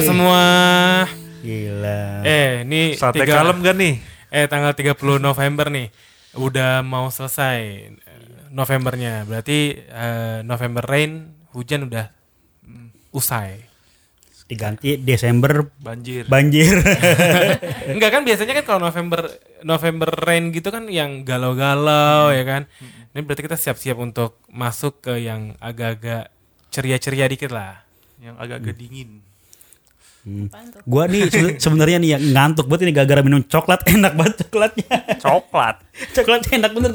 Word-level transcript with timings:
kabar 0.00 0.08
semua? 0.08 0.42
Gila. 1.40 2.00
Eh, 2.24 2.64
ini 2.64 2.80
Sate 2.96 3.24
tiga- 3.24 3.40
kalem 3.40 3.60
gak 3.60 3.76
nih? 3.76 3.94
Eh, 4.30 4.46
tanggal 4.46 4.72
30 4.72 5.18
November 5.18 5.66
nih. 5.68 5.88
Udah 6.36 6.80
mau 6.80 7.08
selesai 7.08 7.58
eh, 7.90 8.24
Novembernya. 8.48 9.24
Berarti 9.24 9.76
eh, 9.76 10.38
November 10.44 10.84
rain, 10.84 11.32
hujan 11.52 11.88
udah 11.88 12.08
mm, 12.64 13.12
usai. 13.12 13.66
Diganti 14.50 14.98
Desember 14.98 15.70
Banjir. 15.78 16.26
banjir. 16.26 16.82
Enggak 17.94 18.10
kan 18.10 18.22
biasanya 18.26 18.58
kan 18.58 18.64
kalau 18.66 18.80
November 18.82 19.30
November 19.62 20.10
rain 20.26 20.50
gitu 20.50 20.74
kan 20.74 20.90
yang 20.90 21.22
galau-galau 21.22 22.34
ya 22.34 22.42
kan. 22.42 22.66
Ini 23.14 23.22
berarti 23.22 23.46
kita 23.46 23.54
siap-siap 23.54 23.94
untuk 24.02 24.42
masuk 24.50 25.06
ke 25.06 25.22
yang 25.22 25.54
agak-agak 25.62 26.34
ceria-ceria 26.74 27.30
dikit 27.30 27.54
lah. 27.54 27.86
Yang 28.18 28.34
agak-agak 28.42 28.74
dingin. 28.74 29.29
Gua 30.84 31.08
nih 31.08 31.26
sebe- 31.26 31.56
sebenarnya 31.64 31.96
nih 31.96 32.10
yang 32.12 32.22
ngantuk 32.30 32.68
banget 32.68 32.84
ini 32.84 32.92
gara-gara 32.92 33.20
minum 33.20 33.40
coklat 33.40 33.80
enak 33.90 34.12
banget 34.12 34.34
coklatnya. 34.42 34.96
Coklat. 35.16 35.76
Coklatnya 36.12 36.50
enak 36.60 36.70
bener. 36.72 36.90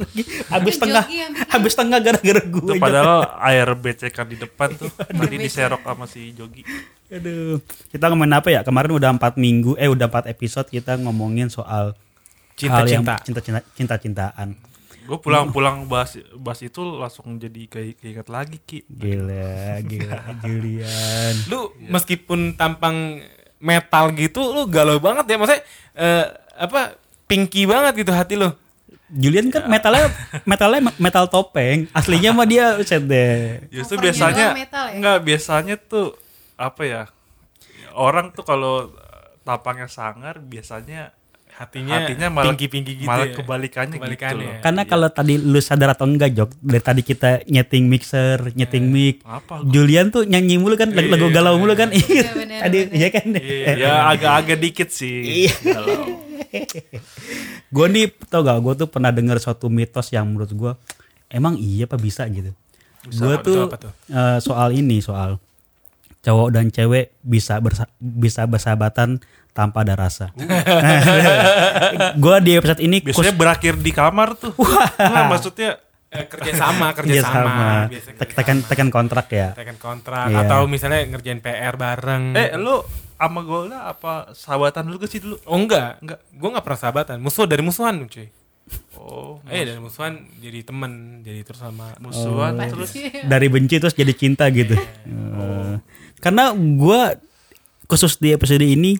Habis 0.47 0.75
Jogi 0.75 0.83
tengah 0.85 1.03
habis 1.53 1.73
tengah 1.73 1.99
gara-gara 1.99 2.41
gue. 2.41 2.61
Itu 2.61 2.73
padahal 2.77 3.25
air 3.41 3.67
becekan 3.73 4.25
di 4.25 4.37
depan 4.37 4.69
tuh. 4.73 4.89
Tadi 4.93 5.35
diserok 5.35 5.81
sama 5.81 6.05
si 6.05 6.31
Jogi. 6.31 6.61
Aduh. 7.07 7.61
Kita 7.87 8.09
ngomongin 8.09 8.33
apa 8.33 8.49
ya? 8.49 8.61
Kemarin 8.61 8.91
udah 8.93 9.09
empat 9.11 9.37
minggu, 9.37 9.73
eh 9.75 9.85
udah 9.85 10.05
empat 10.05 10.25
episode 10.25 10.65
kita 10.67 10.97
ngomongin 10.97 11.49
soal 11.49 11.93
hal 12.57 12.85
yang 12.85 13.03
Cinta-cinta. 13.03 13.13
cinta-cinta 13.21 13.59
cinta-cintaan. 13.73 14.53
Gue 15.05 15.17
pulang-pulang 15.21 15.85
bahas, 15.85 16.17
bahas 16.41 16.65
itu 16.65 16.81
langsung 16.81 17.37
jadi 17.37 17.69
kayak 17.69 18.01
keinget 18.01 18.27
lagi 18.27 18.57
Ki. 18.65 18.81
Gila, 18.89 19.79
gila 19.85 20.17
Julian. 20.41 21.33
lu 21.45 21.69
meskipun 21.93 22.57
tampang 22.57 23.21
metal 23.61 24.11
gitu 24.17 24.41
lu 24.51 24.65
galau 24.65 24.97
banget 24.97 25.25
ya 25.29 25.35
maksudnya 25.37 25.61
eh, 25.95 26.25
apa 26.57 26.97
pinky 27.25 27.65
banget 27.65 28.05
gitu 28.05 28.11
hati 28.13 28.35
lu 28.37 28.49
Julian 29.05 29.53
kan 29.53 29.69
metalnya 29.69 30.09
metalnya 30.49 30.81
metal 30.97 31.29
topeng. 31.29 31.85
Aslinya 31.93 32.33
mah 32.33 32.49
dia 32.49 32.73
set 32.81 33.05
deh. 33.05 33.61
Justru 33.69 34.01
biasanya 34.01 34.57
metal 34.57 34.89
ya? 34.89 34.93
enggak 34.97 35.17
biasanya 35.21 35.75
tuh 35.77 36.17
apa 36.57 36.81
ya? 36.83 37.03
Orang 37.93 38.33
tuh 38.33 38.41
kalau 38.41 38.89
tapangnya 39.45 39.85
sangar 39.85 40.41
biasanya 40.41 41.13
hatinya, 41.55 41.95
hatinya 41.97 42.27
malah 42.29 42.51
pinky 42.51 42.67
gitu 42.67 43.07
malah 43.07 43.25
ya. 43.25 43.33
kebalikannya, 43.33 43.95
Kebalikannya 43.95 44.35
gitu 44.35 44.43
ya. 44.43 44.51
loh. 44.51 44.61
Karena 44.61 44.81
kalau 44.83 45.07
tadi 45.07 45.33
lu 45.35 45.59
sadar 45.59 45.95
atau 45.95 46.03
enggak 46.03 46.31
Jok, 46.31 46.49
dari 46.59 46.81
tadi 46.81 47.01
kita 47.01 47.29
nyeting 47.45 47.87
mixer, 47.87 48.51
nyeting 48.51 48.85
mic. 48.87 49.23
Apa? 49.23 49.63
Julian 49.63 50.11
tuh 50.11 50.23
nyanyi 50.23 50.59
mulu 50.59 50.75
kan, 50.75 50.91
lagu, 50.91 51.07
lagu 51.07 51.27
galau 51.31 51.55
mulu 51.55 51.71
kan. 51.73 51.89
Iya, 51.89 52.27
bener, 52.35 52.59
tadi 52.59 52.77
bener. 52.85 52.99
ya 52.99 53.07
kan. 53.09 53.25
Iya, 53.31 53.71
ya 53.73 53.91
agak-agak 54.09 54.57
dikit 54.59 54.89
sih. 54.91 55.47
Kalau 55.49 56.21
gue 57.75 57.85
nih 57.89 58.05
tau 58.27 58.41
gak, 58.41 58.59
gue 58.59 58.73
tuh 58.77 58.87
pernah 58.87 59.11
dengar 59.11 59.39
suatu 59.39 59.67
mitos 59.67 60.11
yang 60.11 60.27
menurut 60.27 60.51
gue 60.51 60.71
emang 61.27 61.55
iya 61.55 61.87
apa 61.87 61.95
bisa 61.95 62.27
gitu. 62.27 62.51
Gue 63.05 63.35
tuh 63.39 63.69
tuh, 63.69 63.91
eh, 64.09 64.37
soal 64.39 64.73
ini 64.73 64.99
soal 64.99 65.37
cowok 66.19 66.49
dan 66.49 66.65
cewek 66.67 67.13
bisa 67.21 67.61
bersa- 67.61 67.91
bisa 67.95 68.43
bersahabatan 68.43 69.21
tanpa 69.55 69.81
ada 69.81 69.95
rasa. 69.95 70.35
gue 72.15 72.35
di 72.41 72.51
episode 72.53 72.81
ini 72.81 72.99
biasanya 72.99 73.33
berakhir 73.33 73.73
di 73.75 73.91
kamar 73.91 74.35
tuh. 74.35 74.51
Nah, 74.99 75.25
maksudnya 75.27 75.79
Eh, 76.07 76.31
kerja 76.31 76.55
sama 76.55 76.95
kerja 76.95 77.11
Iya, 77.13 77.23
sama 77.23 77.43
sama. 77.43 77.67
biasa 77.91 78.07
Tek- 78.07 78.15
kerja 78.21 78.35
tekan 78.37 78.57
sama. 78.57 78.69
tekan 78.69 78.87
kontrak 78.89 79.27
ya. 79.27 79.47
tekan 79.51 79.75
kontrak 79.75 80.27
Iya. 80.27 80.37
atau 80.41 80.63
misalnya 80.65 81.03
ngerjain 81.05 81.39
PR 81.39 81.75
bareng 81.75 82.31
eh 82.31 82.55
lu 82.55 82.79
sama 83.13 83.43
Golda 83.43 83.83
apa 83.85 84.31
sahabatan 84.31 84.87
dulu 84.87 85.03
ke 85.03 85.07
sih 85.07 85.19
dulu? 85.19 85.35
oh 85.43 85.57
enggak 85.57 85.99
Enggak. 85.99 86.19
gue 86.29 86.49
nggak 86.49 86.63
pernah 86.63 86.79
sahabatan 86.79 87.17
musuh 87.19 87.43
dari 87.43 87.59
musuhan 87.59 88.07
cuy 88.07 88.31
Oh, 88.95 89.43
eh 89.45 89.61
dari 89.61 89.75
musuhan 89.75 90.23
jadi 90.39 90.63
temen 90.63 91.19
jadi 91.19 91.43
terus 91.43 91.59
sama 91.59 91.91
musuhan 91.99 92.63
terus 92.63 92.95
Dari 93.21 93.45
benci 93.45 93.75
terus 93.77 93.91
jadi 93.93 94.09
cinta 94.09 94.47
gitu. 94.49 94.73
Eh, 94.73 95.73
Karena 96.17 96.49
gue 96.55 97.01
khusus 97.85 98.17
di 98.17 98.31
episode 98.31 98.63
ini 98.63 98.95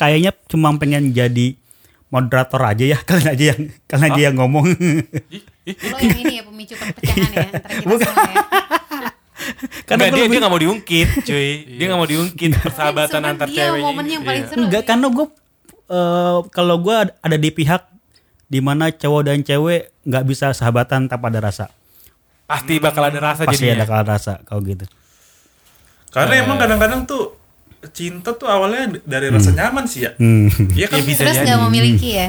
kayaknya 0.00 0.32
cuma 0.48 0.72
pengen 0.74 1.12
jadi 1.12 1.60
moderator 2.08 2.58
aja 2.64 2.84
ya 2.86 2.98
kalian 3.06 3.28
aja 3.28 3.44
yang 3.46 3.60
kalian 3.84 4.08
aja 4.08 4.20
yang 4.22 4.36
ngomong. 4.36 4.64
Lo 4.66 5.96
yang 6.00 6.18
ini 6.18 6.32
ya 6.34 6.42
pemicu 6.42 6.74
perpecahan 6.74 7.20
ya 7.28 7.38
antara 7.44 7.68
kita 7.70 7.94
semua 8.00 8.24
ya. 8.26 8.44
karena 9.88 10.04
dia, 10.06 10.20
lebih- 10.20 10.30
dia 10.30 10.40
gak 10.40 10.50
mau 10.50 10.58
diungkit 10.58 11.08
cuy 11.22 11.48
dia 11.70 11.86
gak 11.86 11.96
mau 11.96 12.06
diungkit 12.06 12.50
persahabatan 12.56 13.08
Cuman 13.14 13.30
antar 13.30 13.46
dia 13.46 13.56
ceweknya 13.62 13.86
momennya 13.86 14.12
yang 14.12 14.24
paling 14.24 14.44
seru 14.46 14.60
enggak 14.62 14.82
ya. 14.82 14.86
karena 14.86 15.06
gue 15.08 15.26
eh, 15.88 16.38
kalau 16.50 16.76
gue 16.78 16.96
ada 17.16 17.36
di 17.36 17.50
pihak 17.50 17.82
di 18.44 18.60
mana 18.60 18.90
cowok 18.90 19.22
dan 19.22 19.40
cewek 19.40 19.80
nggak 20.02 20.24
bisa 20.24 20.50
sahabatan 20.50 21.06
tanpa 21.06 21.28
ada 21.28 21.40
rasa. 21.40 21.66
pasti 22.44 22.76
bakal 22.76 23.06
ada 23.06 23.16
rasa 23.18 23.46
Pasti 23.46 23.62
jadinya 23.62 23.74
ada 23.76 23.86
kalau 23.86 24.04
rasa 24.04 24.32
kalau 24.42 24.60
gitu. 24.60 24.84
karena 26.10 26.34
emang 26.36 26.58
kadang-kadang 26.58 27.06
tuh 27.06 27.38
cinta 27.88 28.30
tuh 28.32 28.44
awalnya 28.44 29.00
dari 29.00 29.28
rasa 29.28 29.50
nyaman 29.50 29.84
sih 29.84 30.04
ya. 30.04 30.12
Hmm. 30.14 30.52
Iya 30.70 30.86
kan? 30.86 30.98
Ya, 30.98 31.04
bisa 31.04 31.20
Terus 31.22 31.36
jadi. 31.36 31.48
gak 31.48 31.60
memiliki 31.64 32.08
ya. 32.12 32.28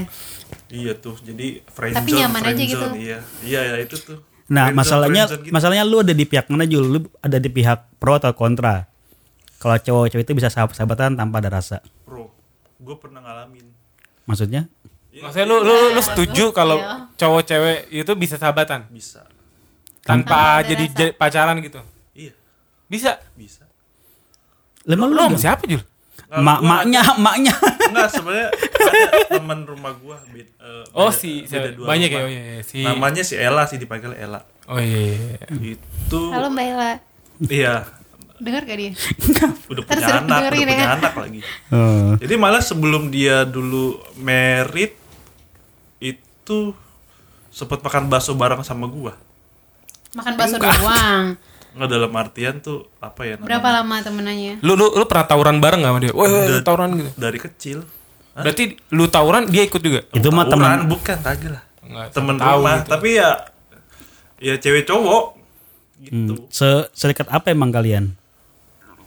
Iya 0.67 0.93
tuh. 0.95 1.15
Jadi 1.17 1.59
friend 1.65 1.93
Tapi 1.93 2.09
zone, 2.09 2.19
nyaman 2.21 2.41
friend 2.41 2.55
aja 2.55 2.63
gitu. 2.65 2.79
zone, 2.81 2.95
Iya. 2.97 3.19
Iya, 3.41 3.59
ya 3.65 3.75
itu 3.77 3.95
tuh. 3.97 4.17
Nah 4.47 4.65
Friend 4.65 4.77
masalahnya 4.77 5.23
zone 5.25 5.41
gitu. 5.41 5.51
masalahnya 5.51 5.83
lu 5.83 5.97
ada 5.99 6.11
di 6.11 6.25
pihak 6.25 6.45
mana 6.47 6.63
Jul? 6.63 6.85
Lu 6.85 6.99
ada 7.17 7.37
di 7.37 7.47
pihak 7.47 7.79
pro 7.97 8.15
atau 8.15 8.31
kontra? 8.31 8.87
Kalau 9.57 9.75
cowok 9.75 10.05
cewek 10.09 10.23
itu 10.23 10.33
bisa 10.33 10.47
sahab- 10.47 10.71
sahabatan 10.71 11.13
tanpa 11.13 11.37
ada 11.37 11.51
rasa. 11.51 11.83
Pro. 12.01 12.31
Gue 12.77 12.95
pernah 12.95 13.19
ngalamin. 13.19 13.67
Maksudnya? 14.23 14.67
maksudnya 15.13 15.43
lu 15.45 15.59
lu, 15.59 15.91
lu 15.91 15.99
setuju 16.01 16.49
kalau 16.49 16.79
Iya. 16.79 17.11
cowok 17.13 17.41
cewek 17.43 17.77
itu 17.91 18.11
bisa 18.15 18.35
sahabatan 18.35 18.87
Bisa. 18.87 19.27
tanpa 20.01 20.63
Tanpa 20.63 20.63
jadi, 20.63 20.83
rasa. 20.83 20.95
jadi 20.95 21.11
pacaran 21.11 21.55
gitu 21.59 21.83
Iya, 22.13 22.31
bisa 22.87 23.19
bisa. 23.35 23.67
Lemah 24.83 25.05
lu 25.05 25.13
lu 25.13 25.21
sama 25.27 25.37
siapa 25.37 25.63
Jul 25.65 25.83
mak 26.31 26.63
maknya 26.63 27.03
maknya. 27.19 27.51
Enggak, 27.85 28.07
sebenarnya 28.09 28.47
ada 28.55 29.35
teman 29.35 29.67
rumah 29.67 29.91
gua 29.93 30.15
beda, 30.23 30.47
eh, 30.55 30.83
oh 30.93 31.05
beda- 31.05 31.19
si 31.19 31.43
beda 31.43 31.59
si- 31.67 31.75
dua 31.75 31.85
banyak 31.85 32.07
ya 32.07 32.15
rumah. 32.15 32.23
oh 32.23 32.31
iya, 32.31 32.41
iya. 32.47 32.61
si 32.63 32.77
Namanya 32.81 33.21
si 33.21 33.35
Ella 33.35 33.63
sih 33.65 33.75
dipanggil 33.75 34.15
Ella. 34.15 34.39
oh 34.65 34.79
iya, 34.79 34.99
iya, 35.11 35.15
iya. 35.43 35.75
Itu 35.75 36.31
Halo 36.31 36.47
Mbak 36.47 36.65
Ella. 36.65 36.91
iya, 37.43 37.75
Dengar 38.37 38.63
gak 38.63 38.73
dia? 38.75 38.91
udah 39.67 39.83
punya 39.83 40.07
anak, 40.17 40.39
udah 40.41 40.51
punya 40.55 40.73
ya. 40.73 40.87
anak 40.95 41.13
lagi. 41.13 41.41
Oh. 41.67 42.15
Jadi 42.15 42.33
malah 42.35 42.63
sebelum 42.63 43.03
dia 43.07 43.43
dulu 43.43 43.99
merit 44.15 44.95
itu 45.99 46.71
sempat 47.49 47.79
makan 47.79 48.07
bakso 48.07 48.33
bareng 48.33 48.63
sama 48.63 48.87
gua. 48.87 49.19
Makan 50.13 50.33
bakso 50.33 50.57
doang. 50.57 51.35
Enggak 51.71 51.89
dalam 51.89 52.11
artian 52.11 52.55
tuh 52.57 52.91
apa 52.97 53.21
ya 53.21 53.33
namanya? 53.33 53.47
Berapa 53.47 53.69
lama 53.73 53.95
temenannya? 53.97 54.53
lu 54.59 54.73
lu 54.73 54.91
lu 54.91 55.05
pernah 55.05 55.25
tawuran 55.25 55.57
bareng 55.57 55.79
gak 55.79 55.89
sama 55.89 55.99
dia 55.99 56.11
wah 56.11 56.25
Udah- 56.25 56.61
tawuran 56.61 56.89
gitu 56.95 57.09
Dari 57.15 57.39
kecil. 57.39 57.77
Hah? 58.31 58.43
berarti 58.43 58.63
lu 58.89 59.05
tawuran 59.05 59.43
dia 59.45 59.63
ikut 59.63 59.79
juga 59.79 59.99
Itu 60.09 60.29
mah 60.29 60.45
teman 60.45 60.83
bukan 60.85 61.17
kagak 61.17 61.51
lah. 61.51 61.63
Enggak, 61.81 62.05
Temen 62.11 62.35
tahu 62.37 62.57
rumah, 62.57 62.75
gitu. 62.77 62.89
tapi 62.89 63.09
ya 63.13 63.29
ya 64.37 64.53
cewek 64.55 64.83
cowok 64.83 65.23
gitu. 66.01 66.33
se 66.49 66.67
sedekat 66.91 67.27
apa 67.27 67.47
emang 67.49 67.69
kalian? 67.69 68.15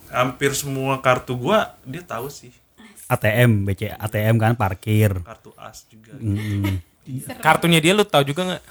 Hampir 0.08 0.52
semua 0.52 0.98
kartu 0.98 1.34
gua 1.34 1.74
dia 1.82 2.00
tahu 2.00 2.28
sih. 2.28 2.52
ATM, 3.04 3.64
BC 3.64 3.92
ATM 3.92 4.36
kan 4.36 4.52
parkir. 4.54 5.12
Kartu 5.20 5.52
as 5.54 5.84
juga. 5.84 6.12
Hmm. 6.14 6.80
kartunya 7.38 7.76
dia 7.78 7.92
lu 7.92 8.00
tahu 8.00 8.24
juga 8.24 8.42
nggak 8.46 8.62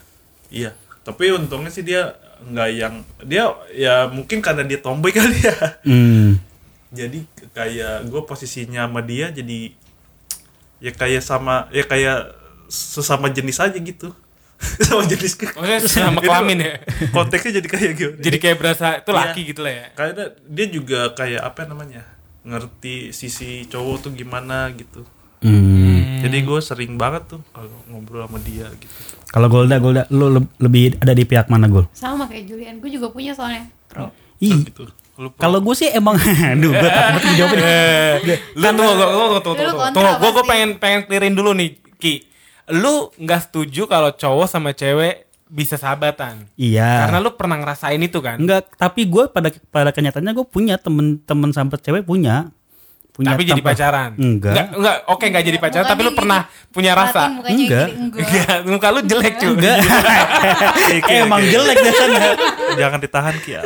Iya, 0.49 0.73
tapi 1.03 1.29
untungnya 1.31 1.69
sih 1.69 1.81
dia 1.81 2.17
nggak 2.43 2.69
yang 2.71 2.95
dia 3.21 3.43
ya 3.71 4.07
mungkin 4.07 4.39
karena 4.39 4.63
dia 4.63 4.77
tomboy 4.77 5.11
kali 5.17 5.37
ya. 5.37 5.55
Hmm. 5.83 6.39
Jadi 6.89 7.25
kayak 7.51 8.05
gue 8.05 8.21
posisinya 8.23 8.85
sama 8.85 9.01
dia 9.01 9.29
jadi 9.29 9.73
ya 10.77 10.91
kayak 10.91 11.21
sama 11.21 11.65
ya 11.69 11.83
kayak 11.83 12.33
sesama 12.67 13.29
jenis 13.29 13.57
aja 13.57 13.75
gitu. 13.75 14.13
sama 14.87 15.03
jenis 15.03 15.35
ke 15.35 15.51
maksudnya 15.51 15.79
sama 15.83 16.23
kelamin 16.23 16.59
ya 16.61 16.73
konteksnya 17.11 17.59
jadi 17.59 17.67
kayak 17.67 17.91
gitu. 17.93 18.11
jadi 18.15 18.37
kayak 18.39 18.57
berasa 18.57 18.87
itu 18.95 19.11
Iya. 19.11 19.19
laki 19.19 19.41
gitu 19.43 19.59
lah 19.59 19.73
ya 19.75 19.85
Karena 19.91 20.23
dia 20.39 20.67
juga 20.71 20.99
kayak 21.11 21.41
apa 21.43 21.61
namanya 21.67 22.07
ngerti 22.47 23.11
sisi 23.11 23.67
cowok 23.67 24.07
tuh 24.07 24.11
gimana 24.15 24.71
gitu. 24.71 25.03
Hmm. 25.43 25.92
Jadi 26.23 26.37
gue 26.39 26.59
sering 26.59 26.95
banget 26.95 27.23
tuh 27.27 27.41
kalau 27.49 27.69
ngobrol 27.85 28.23
sama 28.23 28.39
dia 28.39 28.71
gitu. 28.71 28.95
Kalau 29.27 29.47
Golda, 29.47 29.75
Golda, 29.77 30.03
lu 30.09 30.31
le- 30.31 30.51
lebih 30.57 30.95
ada 30.97 31.11
di 31.11 31.23
pihak 31.23 31.47
mana 31.47 31.65
Gol? 31.65 31.89
Sama 31.91 32.25
kayak 32.25 32.45
Julian, 32.45 32.77
gue 32.77 32.87
juga 32.87 33.09
punya 33.09 33.33
soalnya. 33.33 33.67
Pro. 33.85 34.13
Ih, 34.37 34.63
gitu. 34.63 34.87
Lu 35.13 35.29
kalau 35.35 35.59
gue 35.59 35.75
sih 35.75 35.89
emang, 35.89 36.17
aduh, 36.51 36.71
gue 36.71 36.89
takut 36.89 37.21
dijawabin. 37.23 37.59
Lu 38.53 38.67
tunggu, 38.67 38.93
tunggu, 38.93 39.05
tunggu, 39.05 39.37
tunggu, 39.37 39.59
Lu 39.59 39.67
tunggu, 39.67 39.81
kontra 39.83 39.99
tunggu. 40.01 40.13
Gue 40.15 40.29
gue 40.29 40.33
pasti. 40.33 40.49
pengen 40.49 40.69
pengen 40.77 41.01
clearin 41.03 41.33
dulu 41.33 41.51
nih, 41.51 41.69
Ki. 41.95 42.13
Lu 42.71 42.93
nggak 43.15 43.41
setuju 43.43 43.85
kalau 43.85 44.09
cowok 44.11 44.47
sama 44.47 44.71
cewek 44.71 45.25
bisa 45.45 45.75
sahabatan? 45.75 46.49
Iya. 46.55 47.05
Karena 47.05 47.19
lu 47.19 47.33
pernah 47.33 47.57
ngerasain 47.57 47.99
itu 47.99 48.17
kan? 48.19 48.37
Enggak, 48.37 48.73
tapi 48.73 49.05
gue 49.05 49.27
pada 49.27 49.51
pada 49.67 49.89
kenyataannya 49.89 50.33
gue 50.33 50.47
punya 50.47 50.77
temen-temen 50.77 51.49
sahabat 51.51 51.77
cewek 51.79 52.03
punya. 52.03 52.49
Punya 53.13 53.29
tapi 53.31 53.43
jadi 53.45 53.61
tanpa- 53.61 53.69
pacaran? 53.71 54.11
Enggak. 54.17 54.51
Enggak, 54.51 54.67
enggak. 54.73 54.95
Oke, 55.05 55.25
enggak 55.29 55.43
jadi 55.45 55.57
pacaran, 55.57 55.85
tapi 55.85 56.01
lu 56.01 56.03
Mukanya 56.03 56.17
pernah 56.17 56.41
gini. 56.41 56.73
punya 56.73 56.91
rasa? 56.91 57.23
Mukanya 57.29 57.53
Enggak. 57.55 57.87
gini, 57.87 58.01
enggak. 58.01 58.25
Enggak, 58.25 58.57
muka 58.67 58.87
lu 58.89 58.99
jelek 59.03 59.33
cuy. 59.37 59.49
Enggak. 59.53 59.77
Emang 61.21 61.41
jelek 61.43 61.77
dasarnya. 61.79 62.29
Jangan 62.75 62.99
ditahan 62.99 63.35
Kia. 63.39 63.61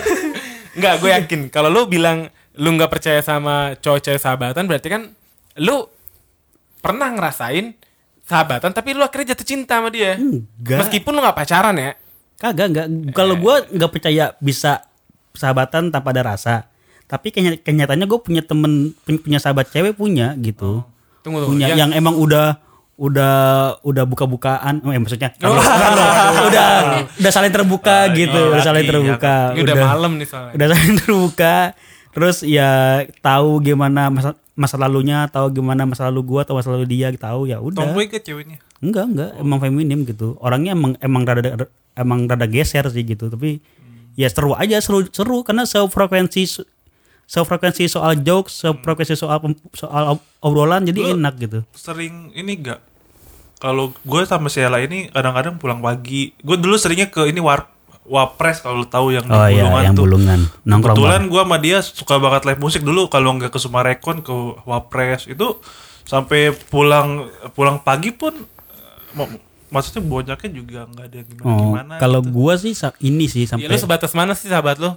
Enggak, 0.73 0.94
gue 0.99 1.09
yakin 1.09 1.41
kalau 1.47 1.69
lu 1.69 1.88
bilang 1.88 2.27
lu 2.53 2.69
nggak 2.71 2.89
percaya 2.89 3.21
sama 3.21 3.55
cowok 3.75 3.99
cewek 4.03 4.17
sahabatan 4.17 4.65
berarti 4.65 4.88
kan 4.88 5.01
lu 5.57 5.85
pernah 6.77 7.07
ngerasain 7.07 7.73
sahabatan 8.23 8.73
tapi 8.73 8.91
lu 8.91 9.01
akhirnya 9.01 9.33
jatuh 9.33 9.47
cinta 9.47 9.79
sama 9.79 9.88
dia. 9.88 10.19
Enggak. 10.19 10.83
Meskipun 10.83 11.11
lu 11.11 11.21
nggak 11.21 11.33
pacaran 11.35 11.73
ya. 11.73 11.95
Kagak, 12.35 12.67
enggak. 12.69 12.88
Kalau 13.13 13.33
gue 13.33 13.55
nggak 13.71 13.89
percaya 13.89 14.35
bisa 14.38 14.83
sahabatan 15.31 15.89
tanpa 15.89 16.11
ada 16.11 16.35
rasa. 16.35 16.67
Tapi 17.07 17.31
kenya- 17.31 17.56
kenyataannya 17.57 18.04
gue 18.04 18.19
punya 18.19 18.44
temen 18.44 18.92
punya, 19.01 19.39
sahabat 19.39 19.71
cewek 19.71 19.95
punya 19.95 20.36
gitu. 20.38 20.83
Tunggu 21.24 21.39
tunggu. 21.39 21.56
punya 21.56 21.71
yang, 21.71 21.88
yang 21.88 21.92
emang 21.95 22.15
udah 22.15 22.59
udah 22.98 23.36
udah 23.86 24.04
buka-bukaan, 24.04 24.81
oh, 24.81 24.92
eh, 24.92 25.00
maksudnya 25.00 25.31
kalau- 25.39 25.62
udah 26.48 26.69
udah 27.15 27.31
saling 27.31 27.54
terbuka 27.54 28.09
gitu, 28.12 28.36
iya, 28.36 28.51
udah 28.51 28.63
saling 28.63 28.83
iya, 28.83 28.92
terbuka. 28.92 29.36
ini 29.54 29.62
udah 29.63 29.75
malam 29.77 30.12
nih 30.18 30.27
soalnya. 30.27 30.54
udah 30.54 30.68
saling 30.74 30.95
terbuka. 31.00 31.56
Terus 32.12 32.42
ya 32.42 32.69
tahu 33.21 33.62
gimana 33.62 34.09
masa 34.09 34.33
masa 34.57 34.74
lalunya 34.74 35.30
tahu 35.30 35.54
gimana 35.54 35.86
masa 35.86 36.09
lalu 36.09 36.25
gua 36.25 36.42
atau 36.42 36.57
masa 36.57 36.74
lalu 36.74 36.89
dia 36.89 37.13
tahu 37.13 37.45
ya 37.45 37.62
udah. 37.62 37.86
Tomboy 37.86 38.09
ke 38.09 38.18
ceweknya. 38.18 38.57
enggak 38.81 39.06
enggak. 39.06 39.31
Emang 39.38 39.62
feminim 39.62 40.01
gitu. 40.01 40.33
Orangnya 40.42 40.74
emang 40.74 40.98
emang 40.98 41.21
rada 41.24 41.69
emang 41.94 42.25
rada 42.25 42.50
geser 42.50 42.89
sih 42.89 43.06
gitu. 43.06 43.30
Tapi 43.30 43.62
ya 44.18 44.25
seru 44.33 44.57
aja 44.57 44.81
seru 44.81 45.06
seru. 45.07 45.45
Karena 45.45 45.69
sefrekuensi 45.69 46.65
sefrekuensi 47.27 47.85
soal 47.85 48.15
jokes 48.18 48.63
sefrekuensi 48.63 49.13
soal 49.13 49.38
soal 49.71 50.15
ob- 50.15 50.25
obrolan 50.39 50.81
jadi 50.81 50.95
Lu- 51.03 51.13
enak 51.13 51.35
gitu 51.38 51.59
Sering 51.71 52.31
ini 52.31 52.56
gak? 52.57 52.79
Kalau 53.57 53.91
gue 53.91 54.21
sama 54.24 54.47
Sheila 54.47 54.79
ini 54.79 55.09
kadang-kadang 55.09 55.57
pulang 55.57 55.79
pagi. 55.79 56.29
Gue 56.38 56.56
dulu 56.56 56.75
seringnya 56.75 57.07
ke 57.07 57.25
ini 57.25 57.38
war 57.38 57.68
Wapres 58.06 58.62
kalau 58.62 58.88
tahu 58.88 59.12
yang 59.12 59.21
di 59.21 59.33
oh 59.33 59.44
iya 59.45 59.65
Bulungan 59.65 59.83
yang 59.83 59.91
tuh. 59.91 60.03
bulungan 60.06 60.39
nongkrong 60.63 60.95
Kebetulan 60.95 61.21
gue 61.25 61.41
sama 61.41 61.57
dia 61.57 61.77
suka 61.81 62.15
banget 62.15 62.41
live 62.45 62.62
musik 62.62 62.79
dulu 62.81 63.01
kalau 63.07 63.35
nggak 63.35 63.50
ke 63.50 63.59
Sumarekon 63.59 64.21
ke 64.21 64.31
Wapres 64.63 65.27
itu 65.27 65.59
sampai 66.03 66.39
pulang 66.63 67.27
pulang 67.51 67.77
pagi 67.77 68.09
pun 68.09 68.31
mak- 69.12 69.35
maksudnya 69.68 70.00
bonyaknya 70.01 70.50
juga 70.50 70.88
nggak 70.88 71.03
ada 71.03 71.15
yang 71.18 71.27
gimana 71.30 71.44
oh 71.44 71.59
gimana 71.59 71.94
kalau 71.97 72.19
gua 72.21 72.56
sih 72.56 72.71
sa- 72.71 72.95
ini 72.97 73.27
sih 73.27 73.44
Ya, 73.44 73.50
sampai 73.50 73.68
lu 73.68 73.75
sebatas 73.75 74.12
mana 74.13 74.31
sih 74.31 74.47
sahabat 74.47 74.77
lu? 74.77 74.95